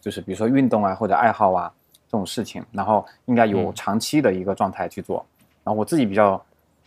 [0.00, 1.68] 就是比如说运动啊，或者爱好啊
[2.06, 5.26] 这种事情，然后应该有长期的一个状态去做。
[5.64, 6.40] 然后我自己比较，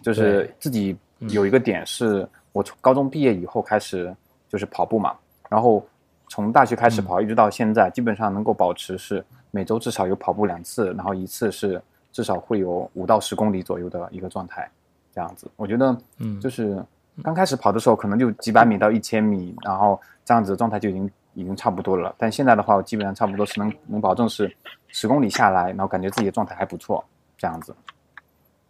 [0.05, 0.95] 就是自己
[1.29, 4.15] 有一个点是，我从高中毕业以后开始
[4.47, 5.15] 就是跑步嘛，
[5.49, 5.83] 然后
[6.29, 14.69] 从大学开始跑，一直到现在，基本上能够保持是每周至少有跑步两次，然后一次是至少会有五到十公里左右的一个状态，
[15.13, 15.49] 这样子。
[15.55, 16.83] 我觉得，嗯，就是。
[17.23, 22.13] 刚开始跑的时候，可能就几百米到一千米，然后这样子的状态就已经已经差不多了。
[22.17, 24.53] 但现在的话，我基本上差不多是能能保证是
[24.89, 27.01] 十公里下来，然后感觉自己的状态还不错，
[27.37, 27.73] 这样子。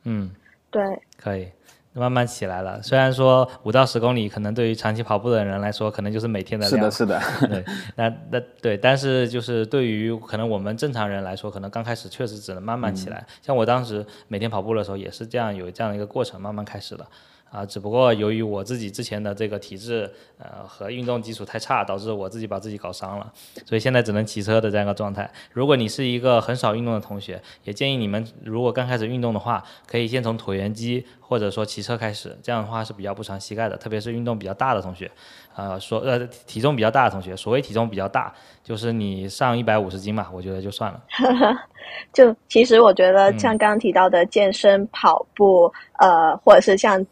[0.03, 0.29] 嗯，
[0.75, 1.47] 对，可以
[1.93, 2.81] 慢慢起来了。
[2.81, 6.91] 虽然说五到十公里，可能对于长期跑步的人来说，可能就是每天的量。
[6.91, 7.47] 是的，是的。
[7.47, 13.25] 对，那那对，但是就是对于可能我们正常人来说，可能刚开始确实只能慢慢起来。
[13.41, 17.07] 像我当时每天跑步的时候，也是这样有这样的一个过程，慢慢开始的。
[17.55, 23.31] 啊，只不过由于我自己之前的这个体质，呃，和运动基础太差，导致我自己把自己搞伤了，
[23.65, 25.31] 所以现在只能骑车的这样一个状态。
[25.53, 35.09] 如果你是一个很少运动的同学，也建议你们如果刚开始运动的话，可以先从椭圆机或者说骑车开始，这样的话是比较不伤膝盖的，特别是运动比较大的同学，
[35.55, 38.33] 呃，说呃体重比较大的同学，所谓体重比较大，
[38.65, 41.01] 就是你上一百五十斤嘛，我觉得就算了。
[42.11, 47.05] 就其实我觉得像刚刚提到的健身、跑步，呃，或者是像。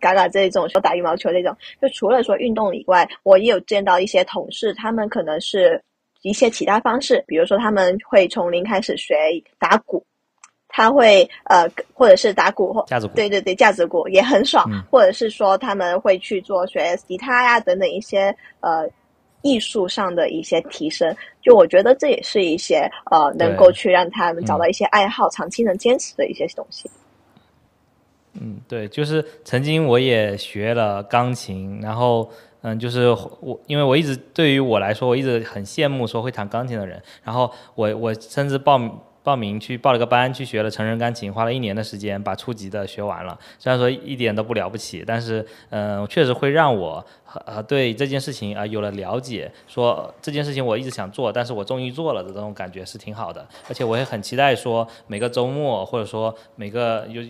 [0.00, 5.82] 嘎嘎这种说打羽毛球这种，就除了说运动以外，我也有见到一些同事，他们可能是
[6.22, 9.14] 一些其他方式，比如说他们会从零开始学
[9.58, 10.04] 打鼓，
[10.68, 18.88] 他会呃，或者是打鼓或架子鼓，对对对，架子鼓也很爽，或者是说他们会去做学吉他呀等等一些呃
[19.42, 26.90] 艺术上的一些提升，就我觉得这也是一些呃能够去让他们找到一些爱好，长期能坚持的一些东西。
[28.40, 32.28] 嗯，对，就是曾经我也学了钢琴，然后
[32.62, 33.08] 嗯，就是
[33.40, 38.78] 我因为我一直对于我来说，我一直很羡慕说会弹钢琴的人，然后我我甚至报
[39.26, 43.36] 报名去报了个班去学了成人钢琴，花了一年的时间把初级的学完了。
[43.58, 47.04] 虽然说一点都不了不起，但是嗯，确实会让我
[47.44, 57.20] 呃对这件事情啊有了了解，说这件事情我一直想做，但是我终于做了的这种感觉是挺好的，而且我也很期待说每个周末或者说每个有。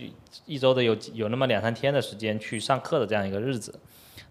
[0.45, 3.73] 一周的有有那么两三天的时间去上课的这样一个日子，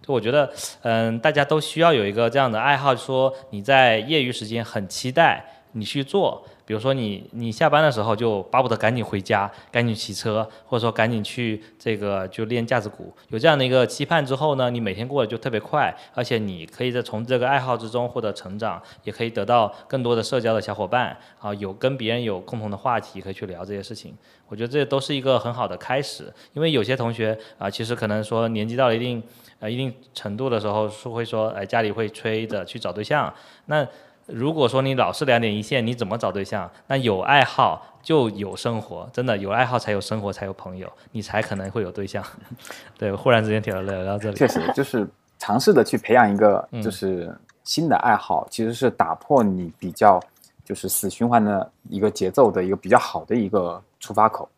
[0.00, 0.48] 就我觉得，
[0.82, 6.46] 嗯，大家都需要有一个这样的爱好，说你在业余时间很期待你去做。
[6.66, 24.12] 比如说你你下班的时候就巴不得赶紧回家，赶紧骑车，或者说赶紧去这个就练架子鼓，有这样的一个期盼之后呢，你每天过得就特别快，而且你可以在从这个爱好之中获得成长，也可以得到更多的社交的小伙伴啊，有跟别人有共同的话题可以去聊这些事情。
[24.48, 29.22] 我觉得这都是一个很好的开始，因为有些同学啊，其实可能说年纪到了一定
[29.60, 33.32] 呃一定程度的时候，是会说哎家里会催着去找对象，
[33.66, 33.86] 那。
[34.26, 36.70] 如果说你老是两点一线，你怎么找对象？
[36.88, 42.22] 那有爱好就有生活，真的有爱好才有生活，才有朋友，你才可能会有对象。
[42.98, 45.06] 对，忽然之间聊聊到这里，确实就是
[45.38, 47.32] 尝试的去培养一个就是
[47.64, 50.20] 新的爱好，其实是打破你比较
[50.64, 54.48] 就是死循环的一个节奏的一个比较好的一个出发口。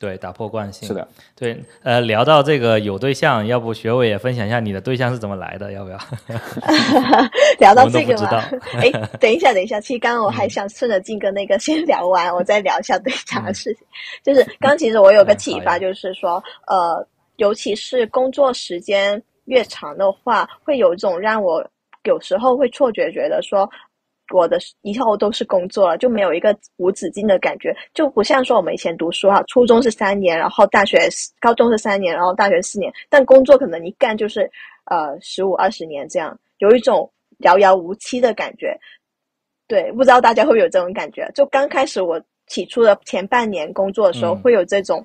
[0.00, 0.88] 对，打破惯性。
[0.88, 5.70] 是的，对，呃，聊到这个有对象，要不学伟也分享一下你的对象是怎么来的？
[5.72, 5.98] 要不要？
[7.60, 8.42] 聊到这个嘛，
[8.80, 8.90] 哎，
[9.20, 13.86] 等一下，等一下，其实刚刚我还想顺着静哥那个先聊完，我再聊一下对象的事情。
[14.24, 21.62] 就是刚其实我有个启发，就是说，呃，尤其是工作时间越长的话，会有一种让我
[22.04, 23.70] 有时候会错觉，觉得说。
[24.30, 31.08] 我的以后都是工作了，就没有一个无止境的感觉，就不像说我们以前读书啊，初中是三年，然后大学、
[31.40, 34.50] 高中是三年，然后大学四年，但工作可能一干就是
[34.84, 38.78] 呃十五二十年这样，有一种遥遥无期的感觉。
[39.66, 41.30] 对，不知道大家会不会有这种感觉？
[41.34, 45.04] 就刚开始我起初的前半年工作的时候，会有这种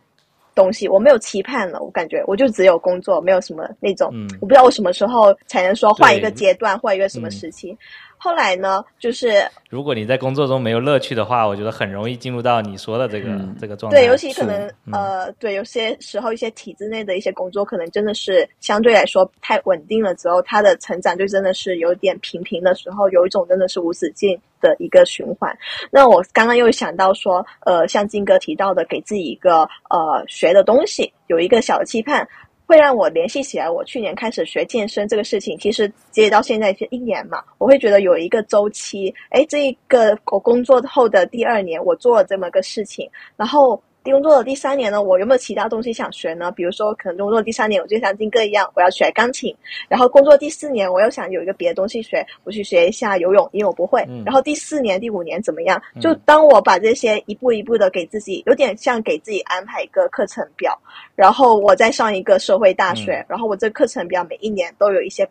[0.55, 4.11] 东西，我没有期盼了，我感觉我就只有工作，没有什么那种，
[4.41, 7.77] 我不知道我什么时候才能说换一个阶段，换一个什么时期。
[8.25, 13.29] 后来呢，就是如果你在工作中没有乐趣的话，我觉得很容易进入到你说的这个
[13.61, 13.99] 这个状态。
[13.99, 25.55] 对，尤其可能呃，对，有些时候一些体制内的一些工作，可能真的是相对来说太稳定了之后，他的成长就真的是有点平平的时候，有一种真的是无止境的一个循环。
[25.91, 32.27] 那我刚刚又想到说，呃，像金哥提到的，给自己一个呃学的东西，有一个小的期盼。
[32.65, 43.81] 会让我联系起来，我去年开始学健身这个事情，其实截止到现在是一年嘛，我会觉得有一个周期，哎，这一个我工作后的第二年，我做了这么个事情，然后。
[44.11, 46.51] 工作的第三年呢，我有没有其他东西想学呢？
[46.51, 49.55] 比如说，可能工作第三年，我就像金哥一样，我要学钢琴。
[49.89, 54.05] 然后工作第四年，我又想有一个别的东西学，我去学一下游泳，因为我不会。
[54.25, 55.81] 然后第四年、第五年怎么样？
[55.99, 60.77] 就当我把这些一步一步的给自己，有点像给自己安排一个课程表，
[61.15, 65.27] 然后我再上一个社会大学，然后我这课程表每一年都有一些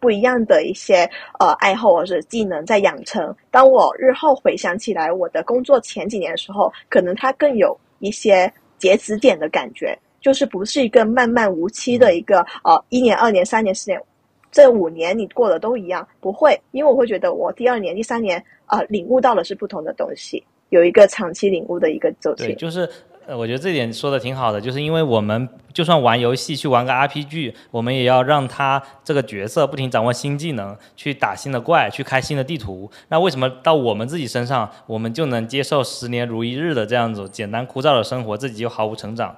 [0.00, 1.08] 不一样的一些
[1.40, 3.34] 呃爱好或者技能在养成。
[3.50, 7.76] 当我日后回想起来我的工作前几年的时候，可能它更有。
[7.98, 14.00] 一些截止点的感觉，就是不是一个漫漫无期的一个呃一年、二年、三年、四年，
[14.50, 22.46] 这五年你过的都一样，不会，因为我会觉得我第二年、第三年啊领悟到的是不同的东西，有一个长期领悟的一个周期。
[22.46, 22.88] 对，就是。
[23.28, 32.90] 呃，我觉得这点说的挺好的，就是因为我们就算玩游戏去玩个 RPG，我们也要让他这个角色不停掌握新技能，去打新的怪，去开新的地图。
[33.08, 39.36] 那为什么到我们自己身上，我们就能接受十年如一日的这样子简单枯燥的生活，自己就毫无成长？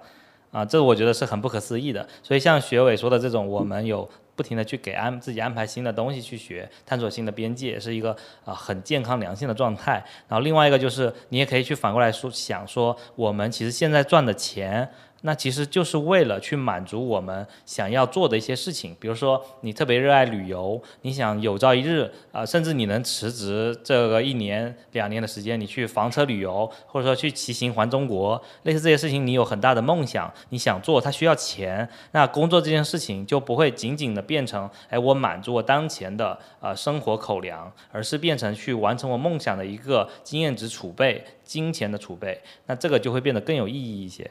[0.53, 2.07] 啊，这我觉得是很不可思议的。
[2.23, 4.09] 所以像学伟说的这种，我们有。
[4.41, 10.03] 不停的去给安自己安排新的东西去学，探索新的边界，是一个啊很健康良性的状态。
[10.29, 14.89] 然后另外一个就是，你也可以去反过来说，想说我们其实现在赚的钱。
[15.23, 31.89] 那其实就是为了去满足我们想要做的一些事情，比如说你特别热爱旅游，你想有朝一日啊，甚至你能辞职这个一年两年的时间，你去房车旅游，或者说去骑行环中国，类似这些事情，你有很大的梦想，你想做，它需要钱。
[32.13, 42.41] 那工作这件事情就不会仅仅的变成，哎，我满足我当前的呃生活口粮，而是变成去完成我梦想的一个经验值储备、金钱的储备。
[42.67, 44.29] 那这个就会变得更有意义一些。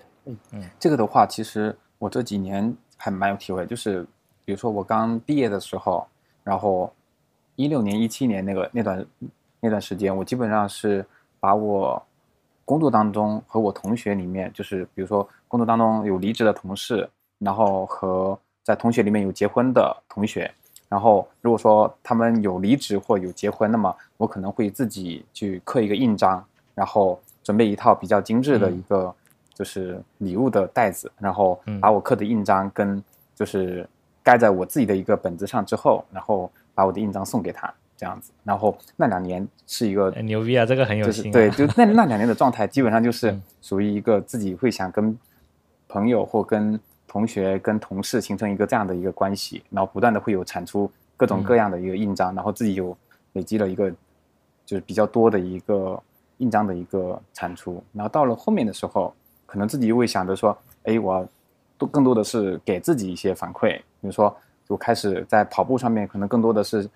[0.52, 4.06] 嗯，这个的话，其实我这几年还蛮有体会，就是
[4.46, 6.08] 比如说我刚毕业的时候，
[6.44, 6.92] 然后
[7.56, 9.06] 一六年、一七年那个那段
[9.60, 11.06] 那段时间，我基本上是
[11.40, 12.02] 把我
[12.66, 17.10] 工作当中和我同学里面，就是比如说工作当中有离职的同事，
[17.40, 20.52] 然后和在同学里面有结婚的同学，
[20.88, 26.44] 然后如果说他们有离职或有结婚，那么我可能会自己去刻一个印章，
[26.76, 29.14] 然后准备一套比较精致的一个。
[29.60, 33.04] 就是礼物的袋子，然后把我刻的印章跟
[33.36, 33.86] 就是
[34.24, 38.32] 盖在我自己的一个本子上之后，然后把我的印章送给他，这样子。
[38.46, 41.30] 然后那两年是一个牛逼啊，这个很有心。
[41.30, 45.18] 对，就那那两年的状态，基本上就是属于一个自己会想跟
[45.90, 52.98] 朋友或跟同学、跟同事形成一个这样的一个关系，然后不断的会有产出各种各样的一个印章，然后自己有
[53.34, 53.92] 累积了一个
[54.66, 56.02] 就是比较多的一个
[56.38, 57.84] 印章的一个产出。
[57.92, 59.14] 然后到了后面的时候。
[59.50, 61.28] 可能自己又会想着说，哎，我
[61.76, 64.36] 多更多的是给自己一些反馈，比如说，
[64.68, 66.88] 就开始在跑步上面，可能更多的是，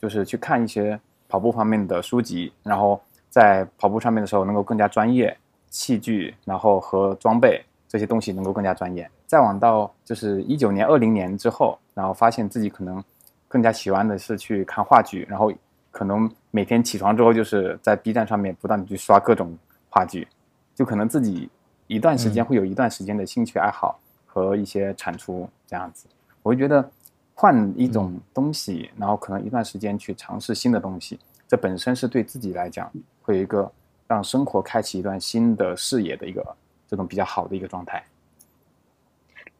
[0.00, 5.36] 就是去看一些跑步方面的书籍，然后在跑步上面的时候能够更加专业，
[5.70, 9.08] 器具，然后和装备这些东西能够更加专业。
[9.24, 13.02] 再往到就是一九年、二零年之后，然后发现自己可能
[13.46, 15.52] 更加喜欢的是去看话剧，然后
[15.92, 19.56] 可能每天起床之后就是在 B 站上面不断的去刷各种
[19.88, 20.26] 话剧，
[20.74, 21.48] 就可能自己。
[21.86, 26.06] 一段时间会有一段时间的兴趣爱好和一些产出这样子，
[26.42, 26.88] 我会觉得
[27.34, 32.90] 换一种东西，然后可能一段时间去尝试新的东西，这本身是对自己来讲
[33.22, 33.70] 会有一个
[34.06, 36.44] 让生活开启一段新的视野的一个
[36.88, 38.02] 这种比较好的一个状态。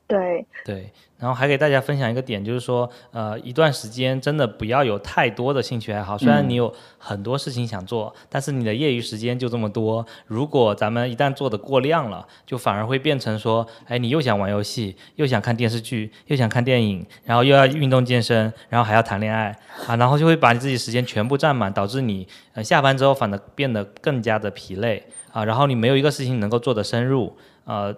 [0.06, 6.18] 对对，然后还给大家分享一个点，就是说，呃，一段时间真的不要有太多的兴趣爱好。
[6.18, 10.04] 虽然你有很多事情想做，但是你的业余时间就这么多。
[10.26, 25.02] 如果咱们一旦做的过量了，就反而会变成说，哎，你又想玩游戏，又想看电视剧，又想看电影，然后又要运动健身，然后还要谈恋爱啊，然后就会把你自己时间全部占满，导致你呃下班之后反而变得更加的疲累
[25.32, 27.34] 啊，然后你没有一个事情能够做得深入。
[27.64, 27.94] 呃，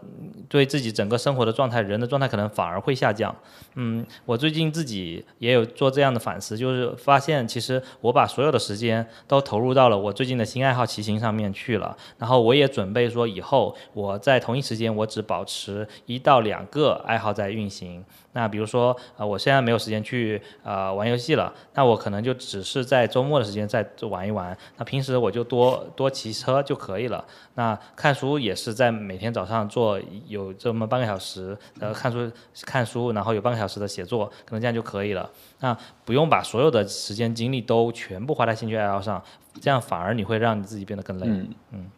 [0.49, 3.35] 对自己整个生活的状态，人的状态可能反而会下降。
[3.75, 11.97] 嗯，我最近自己也有做这样的反思，就是发现其实我把所有的时间都投入到了我最近的新爱好骑行上面去了。
[12.19, 18.05] 然后我也准备说，以后我在同一时间我只保持一到两个爱好在运行。
[18.33, 24.57] 那比如说，呃，我现在没有时间去呃玩游戏了，那我可能就只是在周末的时间再玩一玩。
[24.77, 27.25] 那平时我就多多骑车就可以了。
[27.55, 32.31] 那看书也是在每天早上做有这么半个小时，呃，看书
[32.63, 35.31] 看书，然后有半个小时的写作，可能这样就可以了。
[35.61, 39.23] 那不用把所有的时间精力都全部花在兴趣爱好上，
[39.61, 41.27] 这样反而你会让你自己变得更累。
[41.73, 41.91] 嗯。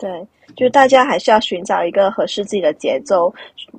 [0.00, 0.26] 对，
[0.56, 3.30] 就是大家还是要寻找一个合适自己的节奏，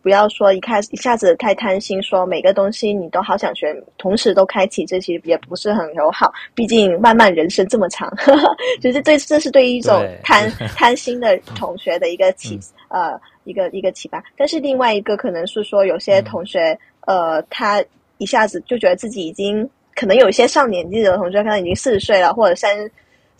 [0.03, 6.31] 不要说一开始一下子太贪心，说每个东西你都好想学，同时都开启，这其实也不是很友好。
[6.53, 8.07] 毕竟漫漫人生这么长，
[8.79, 10.47] 就是对这是对于一种贪
[10.77, 12.59] 贪心的同学的一个启
[12.89, 14.23] 呃一个一个启发。
[14.37, 17.83] 但是另外一个可能是说，有些同学呃他
[18.19, 22.87] 一下子就觉得自己已经可能有一些上年纪的同学，可能已经四十岁了，或者三。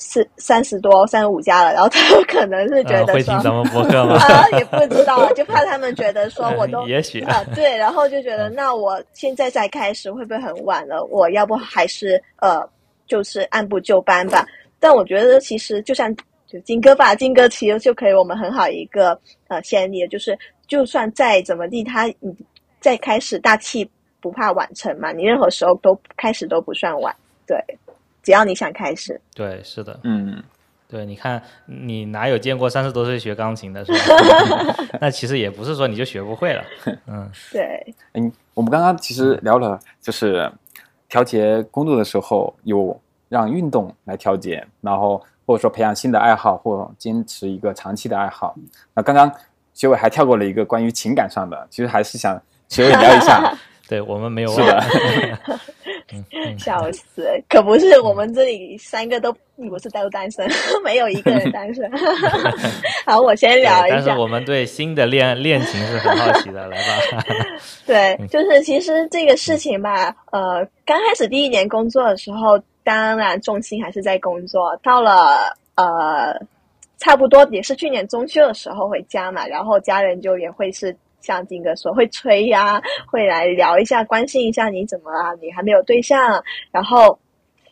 [0.03, 4.15] 四三十多三十五家了，然后他们可能是觉得会听咱们播客吗？
[4.25, 11.03] 啊，也不知道，就怕他们觉得说我都也许啊，对，然后就觉得那我现在再开始会不会很晚了？
[11.11, 12.67] 我要不还是呃，
[13.05, 14.43] 就是按部就班吧。
[14.79, 16.13] 但我觉得其实就像
[16.47, 19.17] 就金哥吧，金哥其实就可以我们很好一个
[19.49, 20.35] 呃先例，就是
[20.67, 22.35] 就算再怎么地，他你
[22.79, 23.87] 再开始大气
[24.19, 27.55] 不怕晚成嘛，你任何时候都开始都不算晚，对。
[28.23, 30.41] 只要你想开始，对，是的，嗯，
[30.87, 34.75] 对，你看，你哪有见过三十多岁学钢琴的，是吧？
[34.99, 36.63] 那其实也不是说你就学不会了，
[37.07, 37.95] 嗯，对。
[38.13, 40.51] 嗯，我们刚刚其实聊了，就是
[41.07, 42.99] 调节工作的时候，有
[43.29, 48.55] 让运动来调节，然后或者说培养新的爱好，或坚持一个长期的爱好。
[48.93, 49.31] 那刚刚
[49.73, 53.57] 学伟还跳过了一个关于情感上的，其实还是想学伟聊一下。
[53.87, 54.83] 对我们没有是的。
[56.57, 57.27] 笑死！
[57.49, 60.47] 可不是，我们这里三个都不是都单身，
[60.83, 61.89] 没有一个人单身。
[63.05, 63.95] 好，我先聊一下。
[63.95, 67.23] 但是我们对新的恋恋情是很好奇的，来吧。
[67.85, 74.77] 对，就是其实这个事情吧，呃，刚开始第一年工作的时候，当然重心还是在工作。
[74.83, 76.39] 到了呃，
[76.97, 80.95] 差不多也是去年中秋的时候回家嘛，然后家人就也会是。
[81.21, 85.33] 像金哥说会催呀，会来聊一下，关心一下你怎么啊？
[85.41, 87.17] 你还没有对象，然后，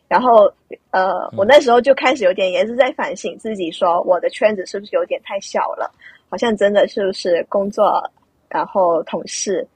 [0.08, 0.52] 然后，
[0.92, 5.92] 呃，我那时候就开始有点也是在反省自己，说我的圈子是不是有点太小了？
[6.30, 8.02] 好像真的是不是工作，
[8.48, 9.68] 然后同事，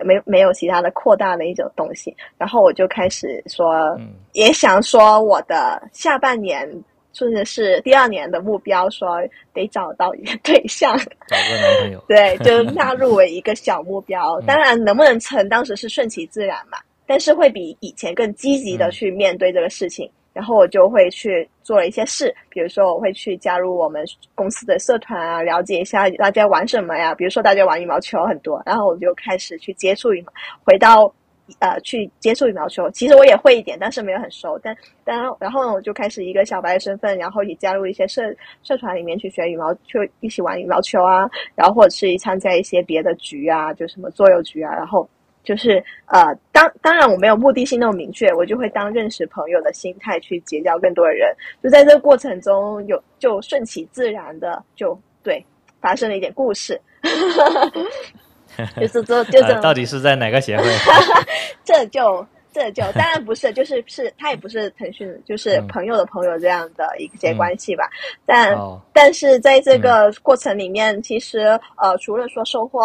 [0.00, 2.14] 没没有其他的扩大的一种东西？
[2.36, 3.98] 然后我就开始说，
[4.32, 6.68] 也想说我的下半年。
[7.12, 9.20] 甚至是第二年的目标，说
[9.52, 10.96] 得找到一个对象，
[11.28, 12.04] 找个男朋友。
[12.08, 14.40] 对，就纳入为一个小目标。
[14.46, 16.78] 当然，能不能成，当时是顺其自然嘛。
[17.06, 20.10] 但是会比以前更积极的去面对这个事情。
[20.32, 24.02] 然后我就会去做了一些事，比如说我会去加入我们
[24.34, 27.14] 公司的社团啊，了解一下大家玩什么呀。
[27.14, 30.32] 比如说大家玩羽毛球很多，然后我就开始去接触羽毛，
[30.64, 31.12] 回到。
[31.60, 34.58] 呃，去接触羽毛球，其实我也会一点，但是没有很熟。
[34.62, 38.22] 但但然后呢，我就开始一个小白的身份，然后也加入一些社
[38.62, 44.74] 社团里面去学羽毛，球一起玩羽毛球啊，然后或者是参加一些别的局啊，就什么桌游局啊。
[44.74, 45.08] 然后
[45.42, 51.34] 就是呃，当当然我没有目的性那么明确，我就会当认识朋友的心态去结交更多的人。
[51.62, 55.44] 就在这个过程中，有就顺其自然的就对
[55.80, 56.80] 发生了一点故事。
[58.80, 60.64] 就是这，就这，到底是在哪个协会？
[61.64, 67.88] 这就这就当然不是，就是是他也不是腾讯，就是朋友的朋友这样的一些关系吧。
[68.26, 68.56] 但
[68.92, 72.80] 但是在这个过程里面，其实呃，除了说收获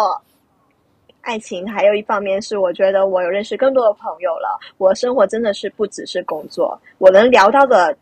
[1.20, 4.58] 爱情，还有一方面是我觉得我有认识更多的朋友了。
[4.78, 7.94] 我生活真的是不只是工作，我能聊到的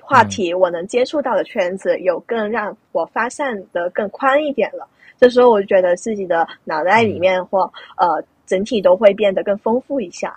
[0.00, 4.88] 话题，我能接触到的圈子，有更让我发散的更宽一点了。
[5.20, 10.36] 这时候我就觉得自己的脑袋里面或呃整体都会变得更丰富一下，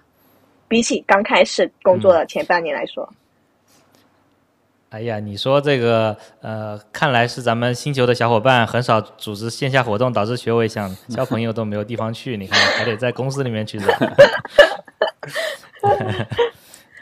[0.67, 3.07] 比起刚开始工作的前半年来说。
[4.89, 12.37] 哎呀，你说这个，呃，看来是咱们星球的小伙伴很少组织线下活动，导致学委想 交朋友都没有地方去。
[12.37, 13.87] 你看，还得在公司里面去找。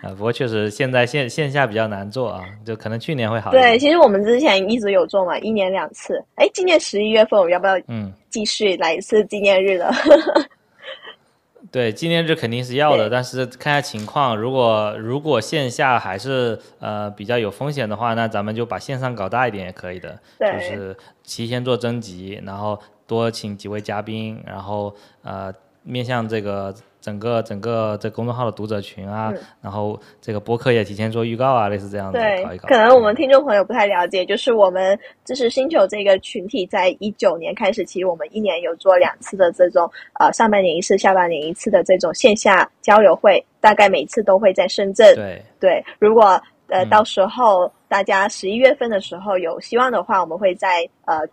[0.01, 3.51] 啊，不过确实现在线线下比较难做啊，就可能去年会好。
[3.51, 6.23] 对，其实我们之前一直有做嘛，一年两次。
[6.35, 9.91] 哎，今年十一月份我们要不要嗯继续来一次纪念日了？
[11.71, 26.73] 对，纪念日肯定是要的，但是看下情况，如果如果线下还是呃比较有风险的话，那咱们就把线上搞大一点也可以的，就是提前做征集，然后多请几位嘉宾，然后呃面向这个。
[27.01, 32.67] 整个整个这公众号的读者群啊，然后这个播客也提前做预告啊，类似这样子搞一搞。
[32.67, 39.89] 可能我们听众朋友不太了解，就是我们知识星球这个群体，在一九年开始，其实我们一年有做两次的这种
[40.19, 45.15] 呃上半年一次、下半年一次的这种线下交流会，大概每次都会在深圳。
[45.15, 51.27] 对对，如果呃到时候大家十一月份的时候有希望的话，我们会在呃。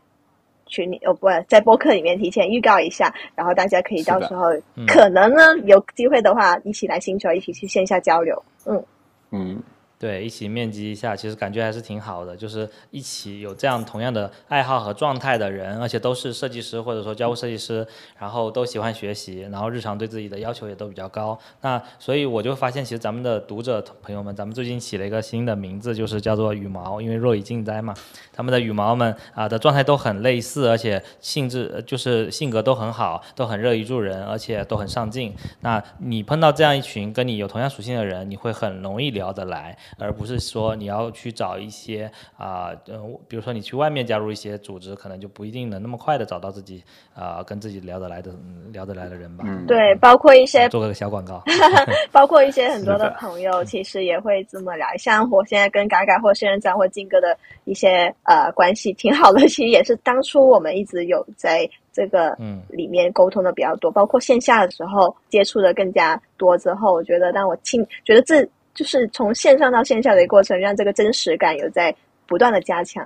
[0.68, 4.44] 群里哦不在播客里面提前预告一下，然后大家可以到时候
[4.86, 8.40] 可能呢有机会的话，一起来星球，一起去线下交流。
[8.64, 8.84] 嗯
[9.32, 9.62] 嗯。
[9.98, 12.36] 对，一起面基一下，其实感觉还是挺好的。
[12.36, 17.84] 就是一起有这样同样的爱好和状态的人，而且都是设计师或者说交互设计师，
[18.16, 21.36] 然后都喜欢学习，然后日常对自己的要求也都比较高。
[21.62, 27.92] 那所以我就发现，其实咱们的读者朋友们，咱们最近起了一个新的名字，就是叫做羽毛，因为若以静哉嘛，
[28.32, 35.34] 他们的羽毛们啊的状态都很类似，而且性质就是性格都很好，都很乐于助人，而且都很上进。
[35.62, 39.76] 那你碰到这样一群跟你有同样属性的人，你会很容易聊得来。
[39.98, 46.82] 而不是说你要去找一些啊，嗯，比如说你去外面加入一些组织，可能就不一定能那么快的找到自己
[47.14, 48.32] 啊，跟自己聊得来的
[48.72, 49.44] 聊得来的人吧。
[49.66, 51.42] 对，包括一些做个小广告，
[52.12, 54.86] 包括一些很多的朋友，其实也会这么聊。
[54.98, 68.48] 像我现在跟嘎嘎或仙人掌或金哥的一些呃关系挺好的，其实也是当初我们一直有在这个嗯里面沟通的比较多，包括线下的时候接触的更加多之后，我觉得让我亲觉得这。
[68.78, 71.92] 就是从线上到线下的一个过程，让这个真实感有在
[72.28, 73.04] 不断的加强。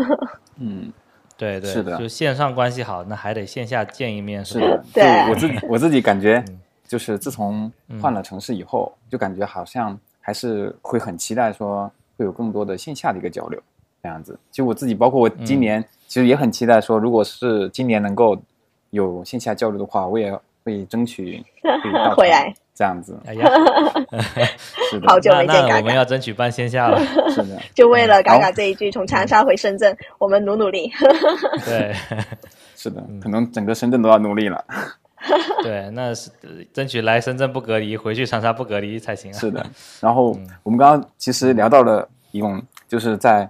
[0.60, 0.92] 嗯，
[1.38, 4.44] 对对，是的，就线上关系好，那还得线下见一面。
[4.44, 6.44] 是的， 对，我自我自己感觉，
[6.86, 13.58] 就是自从换了城市以后，就感觉好像还是会很期待说会有更多的线下的一个交流
[14.02, 14.38] 这样子。
[14.50, 18.38] 其实我自己，包括我今年，其实也很期待说，如果是今年能够
[18.90, 21.40] 有线下交流的话，我也会争取
[22.16, 22.52] 回来。
[22.74, 23.48] 这样子，哎呀，
[24.90, 27.00] 是的， 好久没见嘎嘎，我们要争取办线下了，
[27.30, 30.92] 是的， 就为了嘎嘎这一句，从长沙回深圳，我们努努力。
[31.64, 31.94] 对，
[32.76, 34.62] 是的，可能整个深圳都要努力了。
[35.62, 36.30] 对，那是
[36.74, 39.38] 争取来深圳不隔离，回去长沙不隔离才行啊。
[39.38, 39.64] 是的，
[40.02, 43.48] 然后我们刚刚其实聊到了一共，就是在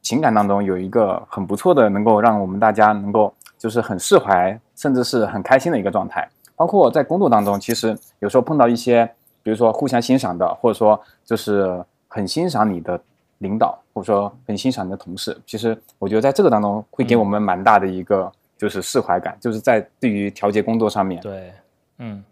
[0.00, 6.26] 情感当中有一个很不错的，能够让我们大家能够就是很释怀，甚至是很开心的一个状态。
[6.62, 9.04] 包括在工作当中，其实有时候碰到一些，
[9.42, 13.00] 比如说互相欣赏的，或者说就是很欣赏你的
[13.38, 21.20] 领导，或者说很欣赏你的同事，其实我觉得在这个当中会给我们蛮大的一个就是释怀感，就是在对于调节工作上面。
[21.20, 21.52] 对，
[21.98, 22.22] 嗯，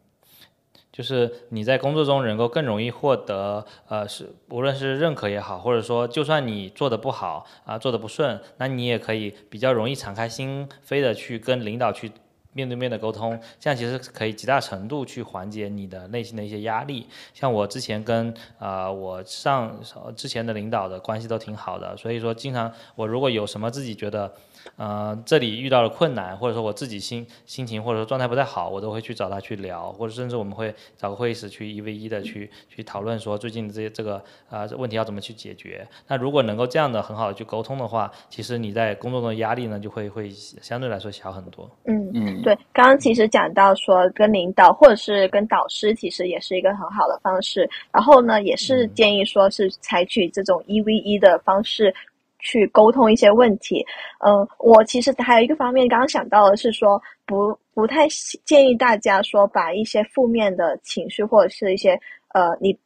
[0.93, 12.12] 就是你在工作中能够更容易获得，呃，是无论是认可也好，或者说就算你做的不好啊，做的不顺，那你也可以比较容易敞开心扉的去跟领导去。
[12.53, 17.07] 面对面的沟通，这样其实可以极大程度去缓解你的内心的一些压力。
[17.32, 19.78] 像我之前跟啊我上
[20.16, 24.32] 之前的领导的关系都挺好的，所以说经常我如果有什么自己觉得。
[24.76, 35.86] 呃，这里遇到了困难，或者说我自己心心情或者说状态不太好，我都会去找他去聊，或者甚至我们会找个会议室去一 v 一的去去讨论说最近这些这个呃问题要怎么去解决。
[36.08, 41.70] 那如果能够这样的很好的去沟通的话，其实你在工作中的压力呢就会会相对来说小很多。
[41.84, 47.68] 嗯嗯，对，刚刚其实讲到说跟领导或者是跟导师，其实也是一个很好的方式。
[47.92, 51.94] 然后呢，也是建议说是采取这种一 v 一的方式。
[52.41, 53.84] 去沟通一些问题，
[54.24, 58.07] 嗯，我其实还有一个方面，刚刚想到的是说，不不太
[58.45, 61.99] 建议大家说把一些负面的情绪或者是一些
[62.34, 62.76] 呃，你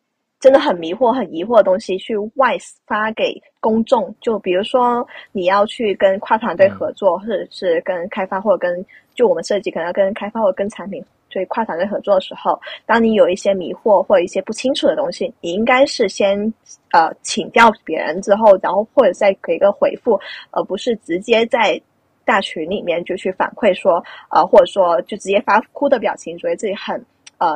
[0.40, 4.14] 真的很迷惑、很疑惑的东西去外发给公众。
[4.20, 8.84] 就比如说你要去跟跨团队合作，或者是跟开发或者跟
[9.14, 11.04] 就我们设计可能要跟开发或者跟产品。
[11.34, 12.56] 所以跨团队合作的时候，
[12.86, 16.38] 当你有一些迷惑或者一些不清楚的东西，你应该是先
[16.92, 20.16] 呃请教别人之后，然后或者再给一个回复，
[20.52, 21.80] 而不是直接在
[22.24, 27.04] 大群里面就去反馈说呃或者说就直接发哭的表情，觉得自己很
[27.38, 27.48] 呃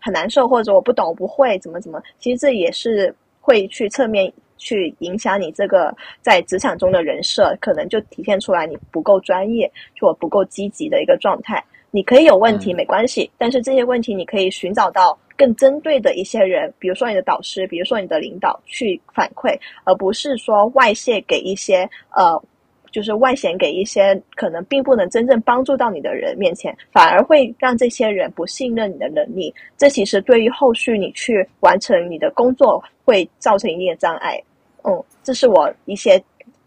[0.00, 2.02] 很难受，或者我不懂不会怎么怎么。
[2.18, 9.70] 其实这也是会去侧面去影响你这个在职场中的人设，可能就体现出来你不够专业，
[10.00, 11.62] 或不够积极的一个状态。
[11.90, 22.42] 你可以有问题没关系，但是这些问题你可以寻找到更针对的一些人，比如说你的导师，比如说你的领导去反馈，而不是说外泄给一些呃。
[22.90, 29.54] 就是外显给一些可能并不能真正帮助到你的人面前，反而会让这些人不信任你的能力。
[29.76, 34.42] 这其实对于后续你去完成你的工作会造成一定的障碍。
[34.84, 36.18] 嗯，这是我一些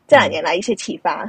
[0.07, 1.27] 这两年来一些启发。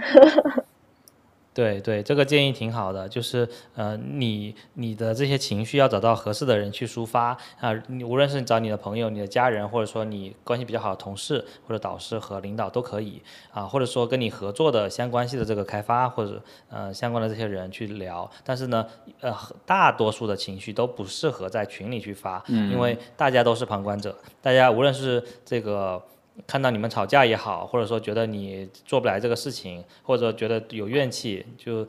[1.55, 13.20] 对对，这个建议挺好的，就是呃，你你的这些情绪要找到合适的人去抒发啊，你无论是找你的朋友、你的家人，或者说你关系比较好的同事或者导师和领导都可以
[13.53, 18.86] 啊，或者说跟你合作的相关系的这个开发或者呃相关的这些人去聊，但是呢，
[19.20, 19.36] 呃，
[19.66, 26.03] 大多数的情绪都不适合在群里去发，因为大家都是旁观者，大家无论是这个。
[26.47, 31.87] 看到你们吵架也好，或者说觉得你做不来这个事情，或者觉得有怨气，就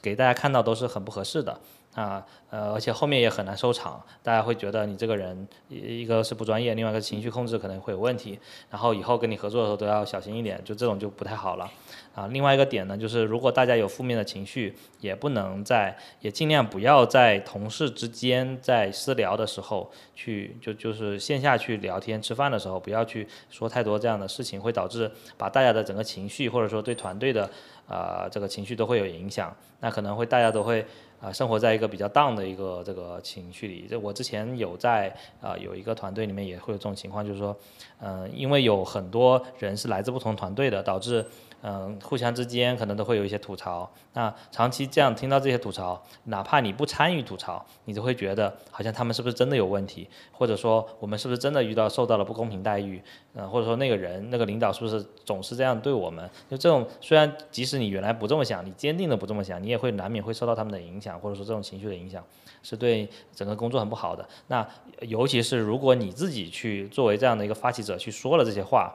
[0.00, 1.60] 给大家看到都是很不合适的。
[1.94, 2.24] 啊。
[2.50, 8.38] 呃，而且后面也很难收场，大家会觉得你这个人一个是不专业，另外一个情绪控制可能会有问题，
[8.68, 11.70] 然后以后跟你合作的时候都要小心一点，就这种就不太好了。
[12.14, 27.48] 啊，另外一个点呢，就是如果大家有负面的情绪，也不能在，也尽量不要在同事之间在私聊的时候去，就就是线下去聊天吃饭的时候，不要去说太多这样的事情，会导致把大家的整个情绪或者说对团队的
[27.88, 30.84] 啊这个情绪都会有影响，那可能会大家都会。
[31.22, 33.86] 啊，生活在一个比较 down 的一个这个情绪里。
[33.88, 37.56] 这我之前有在啊有一个团队里面也会有这种情况，就是说，
[38.00, 41.24] 嗯，因为有很多人是来自不同团队的，导致。
[41.64, 43.88] 嗯，互相之间可能都会有一些吐槽。
[44.14, 53.00] 那长期这样听到这些吐槽，哪怕你不参与吐槽，你都会觉得好像他们是不是真的有问题，或者说我们是不是真的遇到受到了不公平待遇？
[53.34, 56.28] 嗯，或者说那个人那个领导是不是总是这样对我们？
[56.50, 62.24] 就这种，虽然即使你原来不这么想，你坚定的不这么想，你也会难免会受到他们的影响，或者说这种情绪的影响，
[62.64, 64.28] 是对整个工作很不好的。
[64.48, 64.66] 那
[65.02, 68.92] 尤其是如果你自己去作为这样的一个发起者去说了这些话。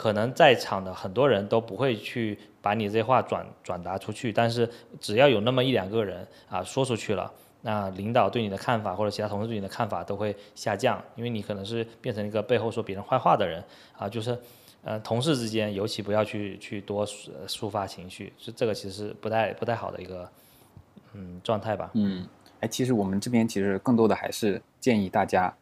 [0.00, 4.66] 可能在场的很多人都不会去把你这些话转转达出去，但是
[4.98, 7.30] 只要有那么一两个人啊说出去了，
[7.60, 13.62] 那领导对你的看法或者其他同事对你的看法都会下降，因为你可能是变成一个背后说别人坏话的人
[13.98, 14.34] 啊，就是
[14.82, 20.26] 呃同事之间尤其不要去去多抒发情绪，是这个其实不太不太好的一个
[21.12, 21.90] 嗯状态吧。
[21.92, 22.26] 嗯，
[22.60, 25.54] 哎，其实我们这边其实更多的还是建议大家，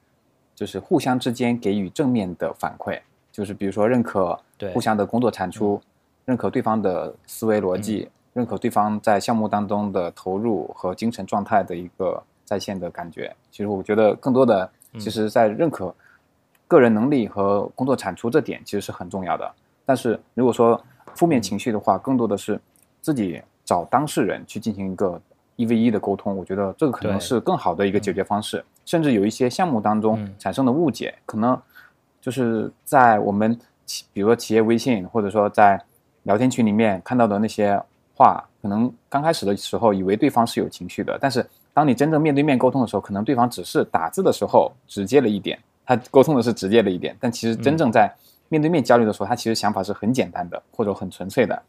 [0.54, 3.00] 就是互相之间给予正面的反馈。
[3.38, 4.36] 就是比如说认可
[4.74, 5.80] 互相的工作产出，
[6.24, 13.32] 认可对方的思维逻辑，认可对方在项目当中的投入和精神状态的一个在线的感觉。
[13.52, 14.68] 其实我觉得更多的，
[14.98, 15.94] 其实在认可
[16.66, 19.48] 个人能力和工作产出这点其实是很重要的。
[19.86, 20.82] 但是如果说
[21.14, 22.60] 负面情绪的话，更多的是
[23.00, 25.22] 自己找当事人去进行一个
[25.54, 26.36] 一 v 一的沟通。
[26.36, 28.64] 我觉得这个可能是更好的一个解决方式。
[28.84, 31.56] 甚至有一些项目当中产生的误解，可能。
[32.20, 35.80] 就是在我们企，比如说企业微信，或者说在
[36.24, 37.80] 聊天群里面看到的那些
[38.14, 48.12] 话，可能刚开始的时候以为对方是有情绪的，但是当你真正面对面沟通的时候，可能对方只是打字的时候直接了一点，他沟通的是直接了一点，但其实真正在
[48.48, 51.62] 面对面交流的时候，他其实想法是很简单的，或者很纯粹的。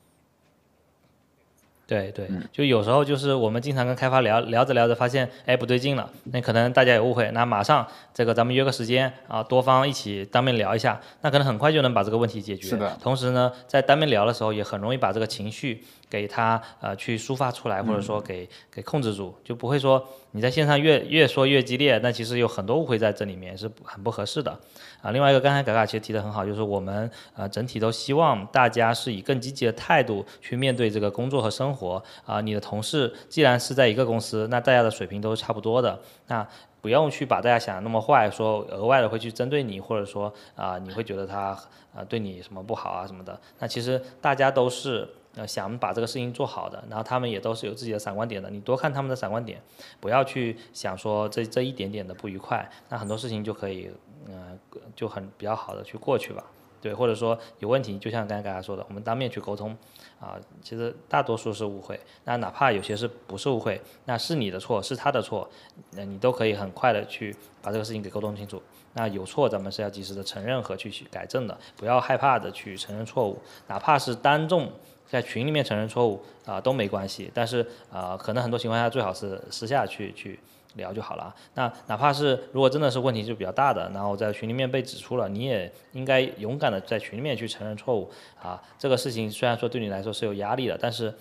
[1.90, 12.68] 对对，就有时候就是我们经常跟开发聊聊着聊着，发现哎不对劲了，那可能大家有误会，那马上这个咱们约个时间啊，多方一起当面聊一下，那可能很快就能把这个问题解决。
[12.68, 12.96] 是的。
[13.02, 24.58] 同时呢，在当面聊的时候，也很容易把这个情绪给他呃去抒发出来，或者说给给控制住，就不会说你在线上越越说越激烈，那其实有很多误会在这里面是很不合适的。
[25.02, 32.42] 啊，另外一个刚才嘎嘎其实提的很好，就是我们呃整体都希望大家是以更积极的态度去面对这个工作和生活啊。
[32.42, 35.98] 你的同事既然是在一个公司，那大家的水平都是差不多的，
[36.28, 36.46] 那
[36.82, 41.58] 不用去把大家想的那么坏，说额外的会去针对你，或者说啊你会觉得他
[41.94, 43.40] 啊对你什么不好啊什么的。
[43.60, 45.08] 那其实大家都是。
[45.36, 48.50] 呃，想把这个事情做好的，然后他们也都是有自己的闪光点的。
[48.50, 49.62] 你多看他们的闪光点，
[50.00, 53.92] 不要去想说这这一点点的不愉快，那很多事情就可以，
[54.28, 54.58] 嗯，
[54.96, 56.44] 就很比较好的去过去吧。
[56.82, 59.78] 对，或者说有问题，就像刚才大家说的，我们当面去沟通，
[60.20, 62.00] 啊，其实大多数是误会。
[62.24, 65.48] 那哪怕有些是不是误会，那是你的错，是他的错，
[65.92, 68.64] 那你都可以很快的去把这个事情给沟通清楚。
[68.94, 74.72] 那有错，咱们是要及时的承认和去改正的，不要害怕的去承认错误，哪怕是当众。
[75.10, 80.40] 在群里面承认错误啊都没关系，但是啊可能很多情况下最好是私下去去
[80.76, 81.36] 聊就好了。
[81.56, 88.62] 那哪怕是如果真的是问题就比较大的，然后在群里面被指出了，你也应该勇敢的在群里面去承认错误啊。
[88.78, 91.12] 这个事情虽然说对你来说是有压力的，但是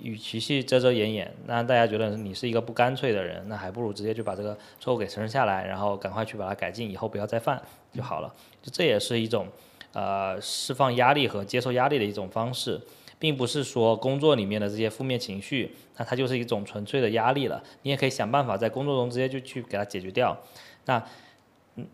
[0.00, 7.60] 与其去遮遮掩掩，让大家觉得你是一个不干脆的人，那还不如直接就把这个错误给承认下来，然后赶快去把它改进，以后不要再犯
[7.92, 8.32] 就好了。
[8.62, 9.48] 就这也是一种
[9.92, 12.80] 呃释放压力和接受压力的一种方式。
[13.22, 17.62] 并不是说工作里面的这些负面情绪，那它就是一种纯粹的压力了。
[17.82, 20.36] 你也可以想办法在工作中直接就去给它解决掉。
[20.86, 21.00] 那，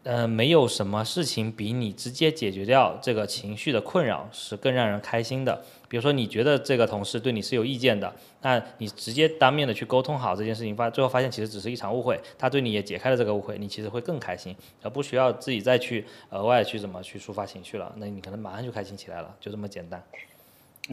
[0.04, 5.62] 呃，没有什么事情比你直接解决掉这个情绪的困扰是更让人开心的。
[5.86, 8.10] 比如说，你觉得这个同事对你是有意见的，
[8.40, 17.94] 那你直接当面的去沟通好这件事情，发最后发现其实只是一场误会，他对你也解开了这个误会，你其实会更开心，而不需要自己再去额外去怎么去抒发情绪了。
[17.98, 20.02] 那你可能马上就开心起来了，就这么简单。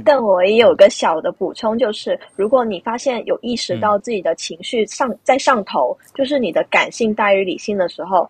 [0.04, 8.30] 但我也有个小的补充，就是如果你发现有意识到自己的情绪上在上头，就是你的感性大于理性的时候，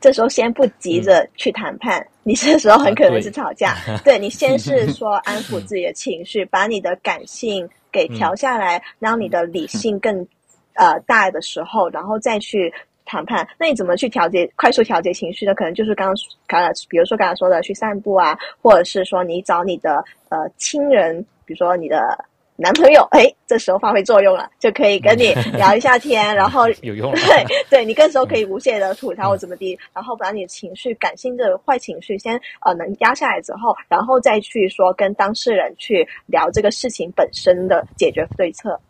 [0.00, 3.76] 这时候先不急着去谈判，你这时候很可能是吵架。
[4.04, 10.26] 对你先是 说安抚自己的情绪，把你的感性给调下来，让你的理性更
[10.74, 12.72] 呃大的时候，然后再去。
[13.06, 15.54] 谈判，那你怎么去调节、快速调节情绪呢？
[15.54, 22.24] 可能就是刚刚刚才，比如说刚才说的去散步啊，或者是说你找你的呃亲人，比如说你的
[22.56, 27.12] 男朋友，哎，这时候发挥作用了，就可以跟你 聊一下天，然后有用。
[27.12, 38.80] 对对，你更时候可以无限的吐槽我怎么地，然后把你的情绪、感性的坏情绪先呃能压下来之后，然后再去说跟当事人去聊这个事情本身的解决对策。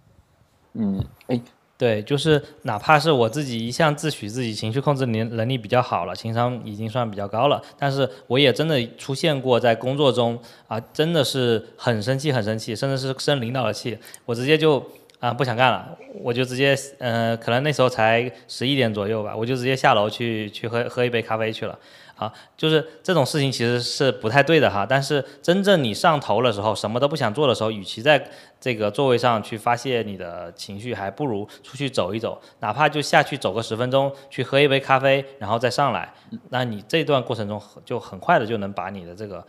[0.72, 1.38] 嗯，哎。
[1.79, 14.83] 对，就是哪怕是我自己一向自诩自己情绪控制能能力比较好了，情商已经算比较高了，但是我也真的出现过在工作中啊，真的是很生气很生气，甚至是生领导的气，我直接就
[15.20, 21.79] 啊不想干了，我就直接呃，可能那时候才十一点左右吧，我就直接下楼去去喝喝一杯咖啡去了。
[22.16, 24.86] 啊，就是这种事情其实是不太对的哈。
[24.88, 36.10] 但是真正你上头的时候，什么都不想做的时候，与其在这个座位上去发泄你的情绪，还不如出去走一走，哪怕就下去走个十分钟，去喝一杯咖啡，然后再上来。
[36.48, 39.46] 那你这段过程中就很快的就能把你的这个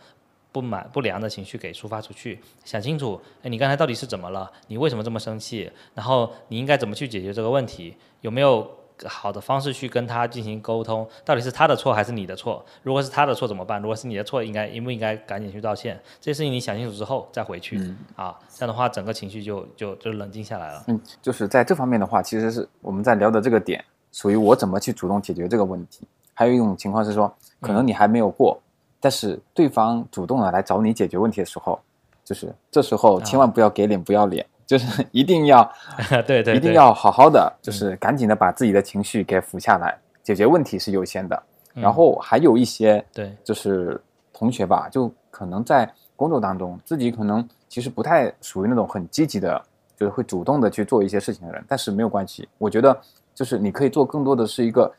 [0.52, 2.38] 不满、不良的情绪给抒发出去。
[2.64, 4.50] 想清楚，哎，你刚才到底是怎么了？
[4.66, 5.70] 你为什么这么生气？
[5.94, 7.96] 然后你应该怎么去解决这个问题？
[8.20, 8.77] 有没有？
[9.06, 12.64] 好的方式去跟他进行沟通，到底是他的错还是你的错？
[12.82, 13.80] 如果是他的错怎么办？
[13.80, 16.00] 如果是你的错，应该应不应该赶紧去道歉？
[16.20, 17.78] 这些事情你想清楚之后再回去
[18.16, 20.84] 啊，这样的话整个情绪就就就冷静下来了。
[20.88, 26.06] 嗯，就是在这方面的话，其实是我们在聊的这个点，属于我怎么去主动解决这个问题。
[26.34, 28.60] 还有一种情况是说，可能你还没有过，
[29.00, 31.78] 但是对方主动的来找你解决问题的时候，
[32.24, 34.44] 就是这时候千万不要给脸不要脸。
[34.68, 35.72] 就是一定要，
[36.26, 41.42] 对对，一定要好好的，就是赶紧的把自己的情绪给抚下来，解决问题是优先的。
[41.72, 43.98] 然后还有一些，对，就是
[44.30, 49.58] 同学吧，就可能在工作当中，自己可能其实不太属于那种很积极的，
[49.96, 51.64] 就是会主动的去做一些事情的人。
[51.66, 52.94] 但是没有关系，我觉得
[53.34, 54.92] 就是你可以做更多的是一个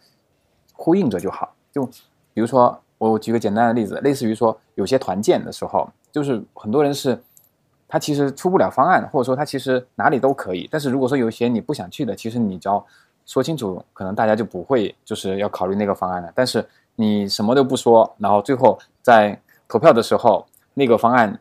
[0.74, 1.53] 呼应者就好。
[1.72, 1.86] 就
[2.34, 7.22] 比如说，我举个简单的例子，类似于说有些团建的时候，就是很多人是。
[7.90, 10.70] 他其实出不了方案，或者说他其实哪里都可以。
[10.72, 12.86] 但是如果说有一些你不想去的，其实你只要
[13.26, 16.32] 说清楚，可能大家就不会就是要考虑那个方案了。
[16.36, 16.64] 但是
[16.96, 19.38] 你什么都不说，然后最后在
[19.68, 21.40] 投票的时候，那个方案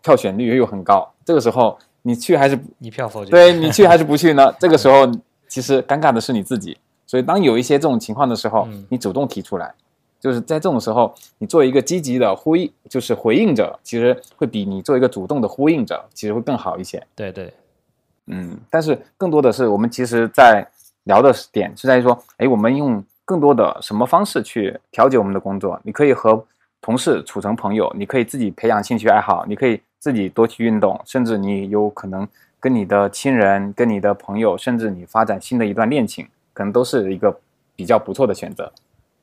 [0.00, 3.32] 票选率又很高，这个时候你去还是一票否决？
[3.32, 4.54] 对你去还是不去呢？
[4.58, 5.10] 这个时候
[5.48, 6.78] 其实尴尬的是你自己。
[7.06, 9.74] 所以当有一些这种情况的时候，你主动提出来。
[10.20, 17.00] 就是在这种时候，你做一个积极的呼应，就是回应者，其实会比你做一个主动的呼应者，其实会更好一些。
[17.14, 17.52] 对对，
[18.26, 20.66] 嗯，但是更多的是我们其实在
[21.04, 25.80] 聊的点是在于说，哎，我们用更多的什么方式去调节我们的工作？
[25.84, 26.44] 你可以和
[26.80, 32.26] 同事处成朋友，你可以自己培养兴趣爱好，你可以自己多去运动，甚至你有可能
[32.58, 37.38] 跟你的亲人、跟你的朋友，甚至你发展新的一段恋情，可能都是一个
[37.76, 38.72] 比较不错的选择。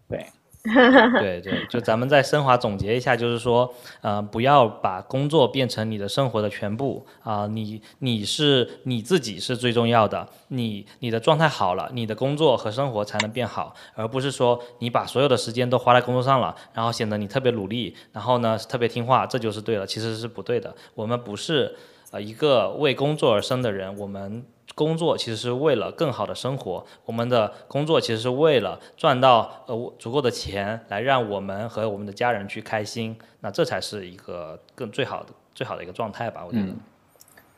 [0.08, 0.26] 对。
[1.22, 20.76] 对对，就咱们再升华总结一下，就是说，呃，不要把工作变成你的生活的全部啊，你你是你自己是最重要的，你你的状态好了，你的工作和生活才能变好，而不是说你把所有的时间都花在工作上了，然后显得你特别努力，然后呢特别听话，这就是对了，其实是不对的。
[20.96, 21.76] 我们不是
[22.12, 24.44] 呃一个为工作而生的人，我们。
[24.76, 36.68] 工作其实是为了更好的生活，我们的工作其实是为了赚到呃足够的钱，来让我们和我们的家人去开心，那这才是一个更最好的最好的一个状态吧，我觉得。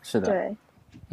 [0.01, 0.27] 是的。
[0.27, 0.55] 对。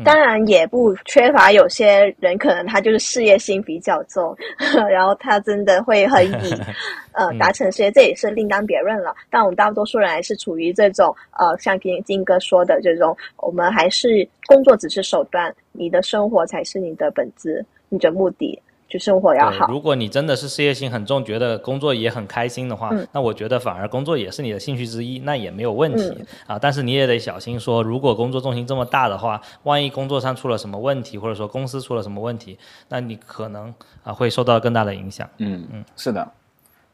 [0.04, 4.36] 当然也不缺乏有些人，可能他就是事业心比较重，
[4.90, 6.54] 然后他真的会很以
[7.12, 9.14] 呃达成事业，这也是另当别论了。
[9.30, 18.60] 但我们大多数人还是处于这种呃，像金金哥说的这种，我们还是工作只是手段，你的生活才是你的本质，你的目的。
[18.88, 19.66] 就生活要好。
[19.66, 26.56] 如果你真的是事业心很重，觉得工作也很开心的话，那我觉得反而工作也是你的兴趣之一，那也没有问题啊。
[26.58, 32.56] 但是你也得小心说，如果工作重心这么大的话，万一工作上出了什么问题，或者说公司出了什么问题，
[32.88, 33.74] 那你可能
[34.04, 35.28] 啊会受到更大的影响。
[35.38, 36.30] 嗯嗯，是的。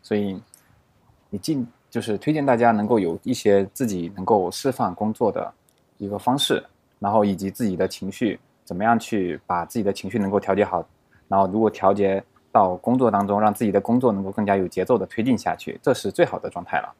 [0.02, 0.40] 所以
[1.28, 5.52] 你尽就是推荐大家能够有一些自己能够释放工作的
[5.98, 6.64] 一个方式，
[6.98, 10.82] 然后以及自己的情绪怎么样去把自己的情绪能够调节好。
[11.30, 12.20] 然后，如果调节
[12.50, 16.92] 到工作当中，让自己的工作能够更加有节奏的推进下去，这是最好的状态了。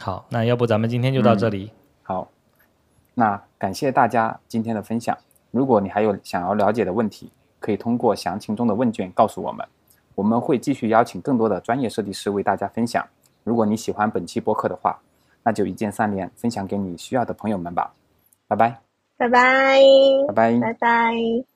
[0.00, 1.72] 好，那要不咱们今天就到这里。
[2.04, 2.28] 好，
[3.14, 5.18] 那感谢大家今天的分享。
[5.50, 9.66] 如果你还有想要了解的问题，可以通过详情中的问卷告诉我们，
[10.14, 13.04] 我们会继续邀请更多的专业设计师为大家分享。
[13.42, 14.96] 如果你喜欢本期播客的话，
[15.42, 17.92] 那就一键三连，分享给你需要的朋友们吧。
[18.46, 18.80] 拜拜，
[19.16, 19.80] 拜拜，
[20.28, 21.55] 拜拜，拜拜。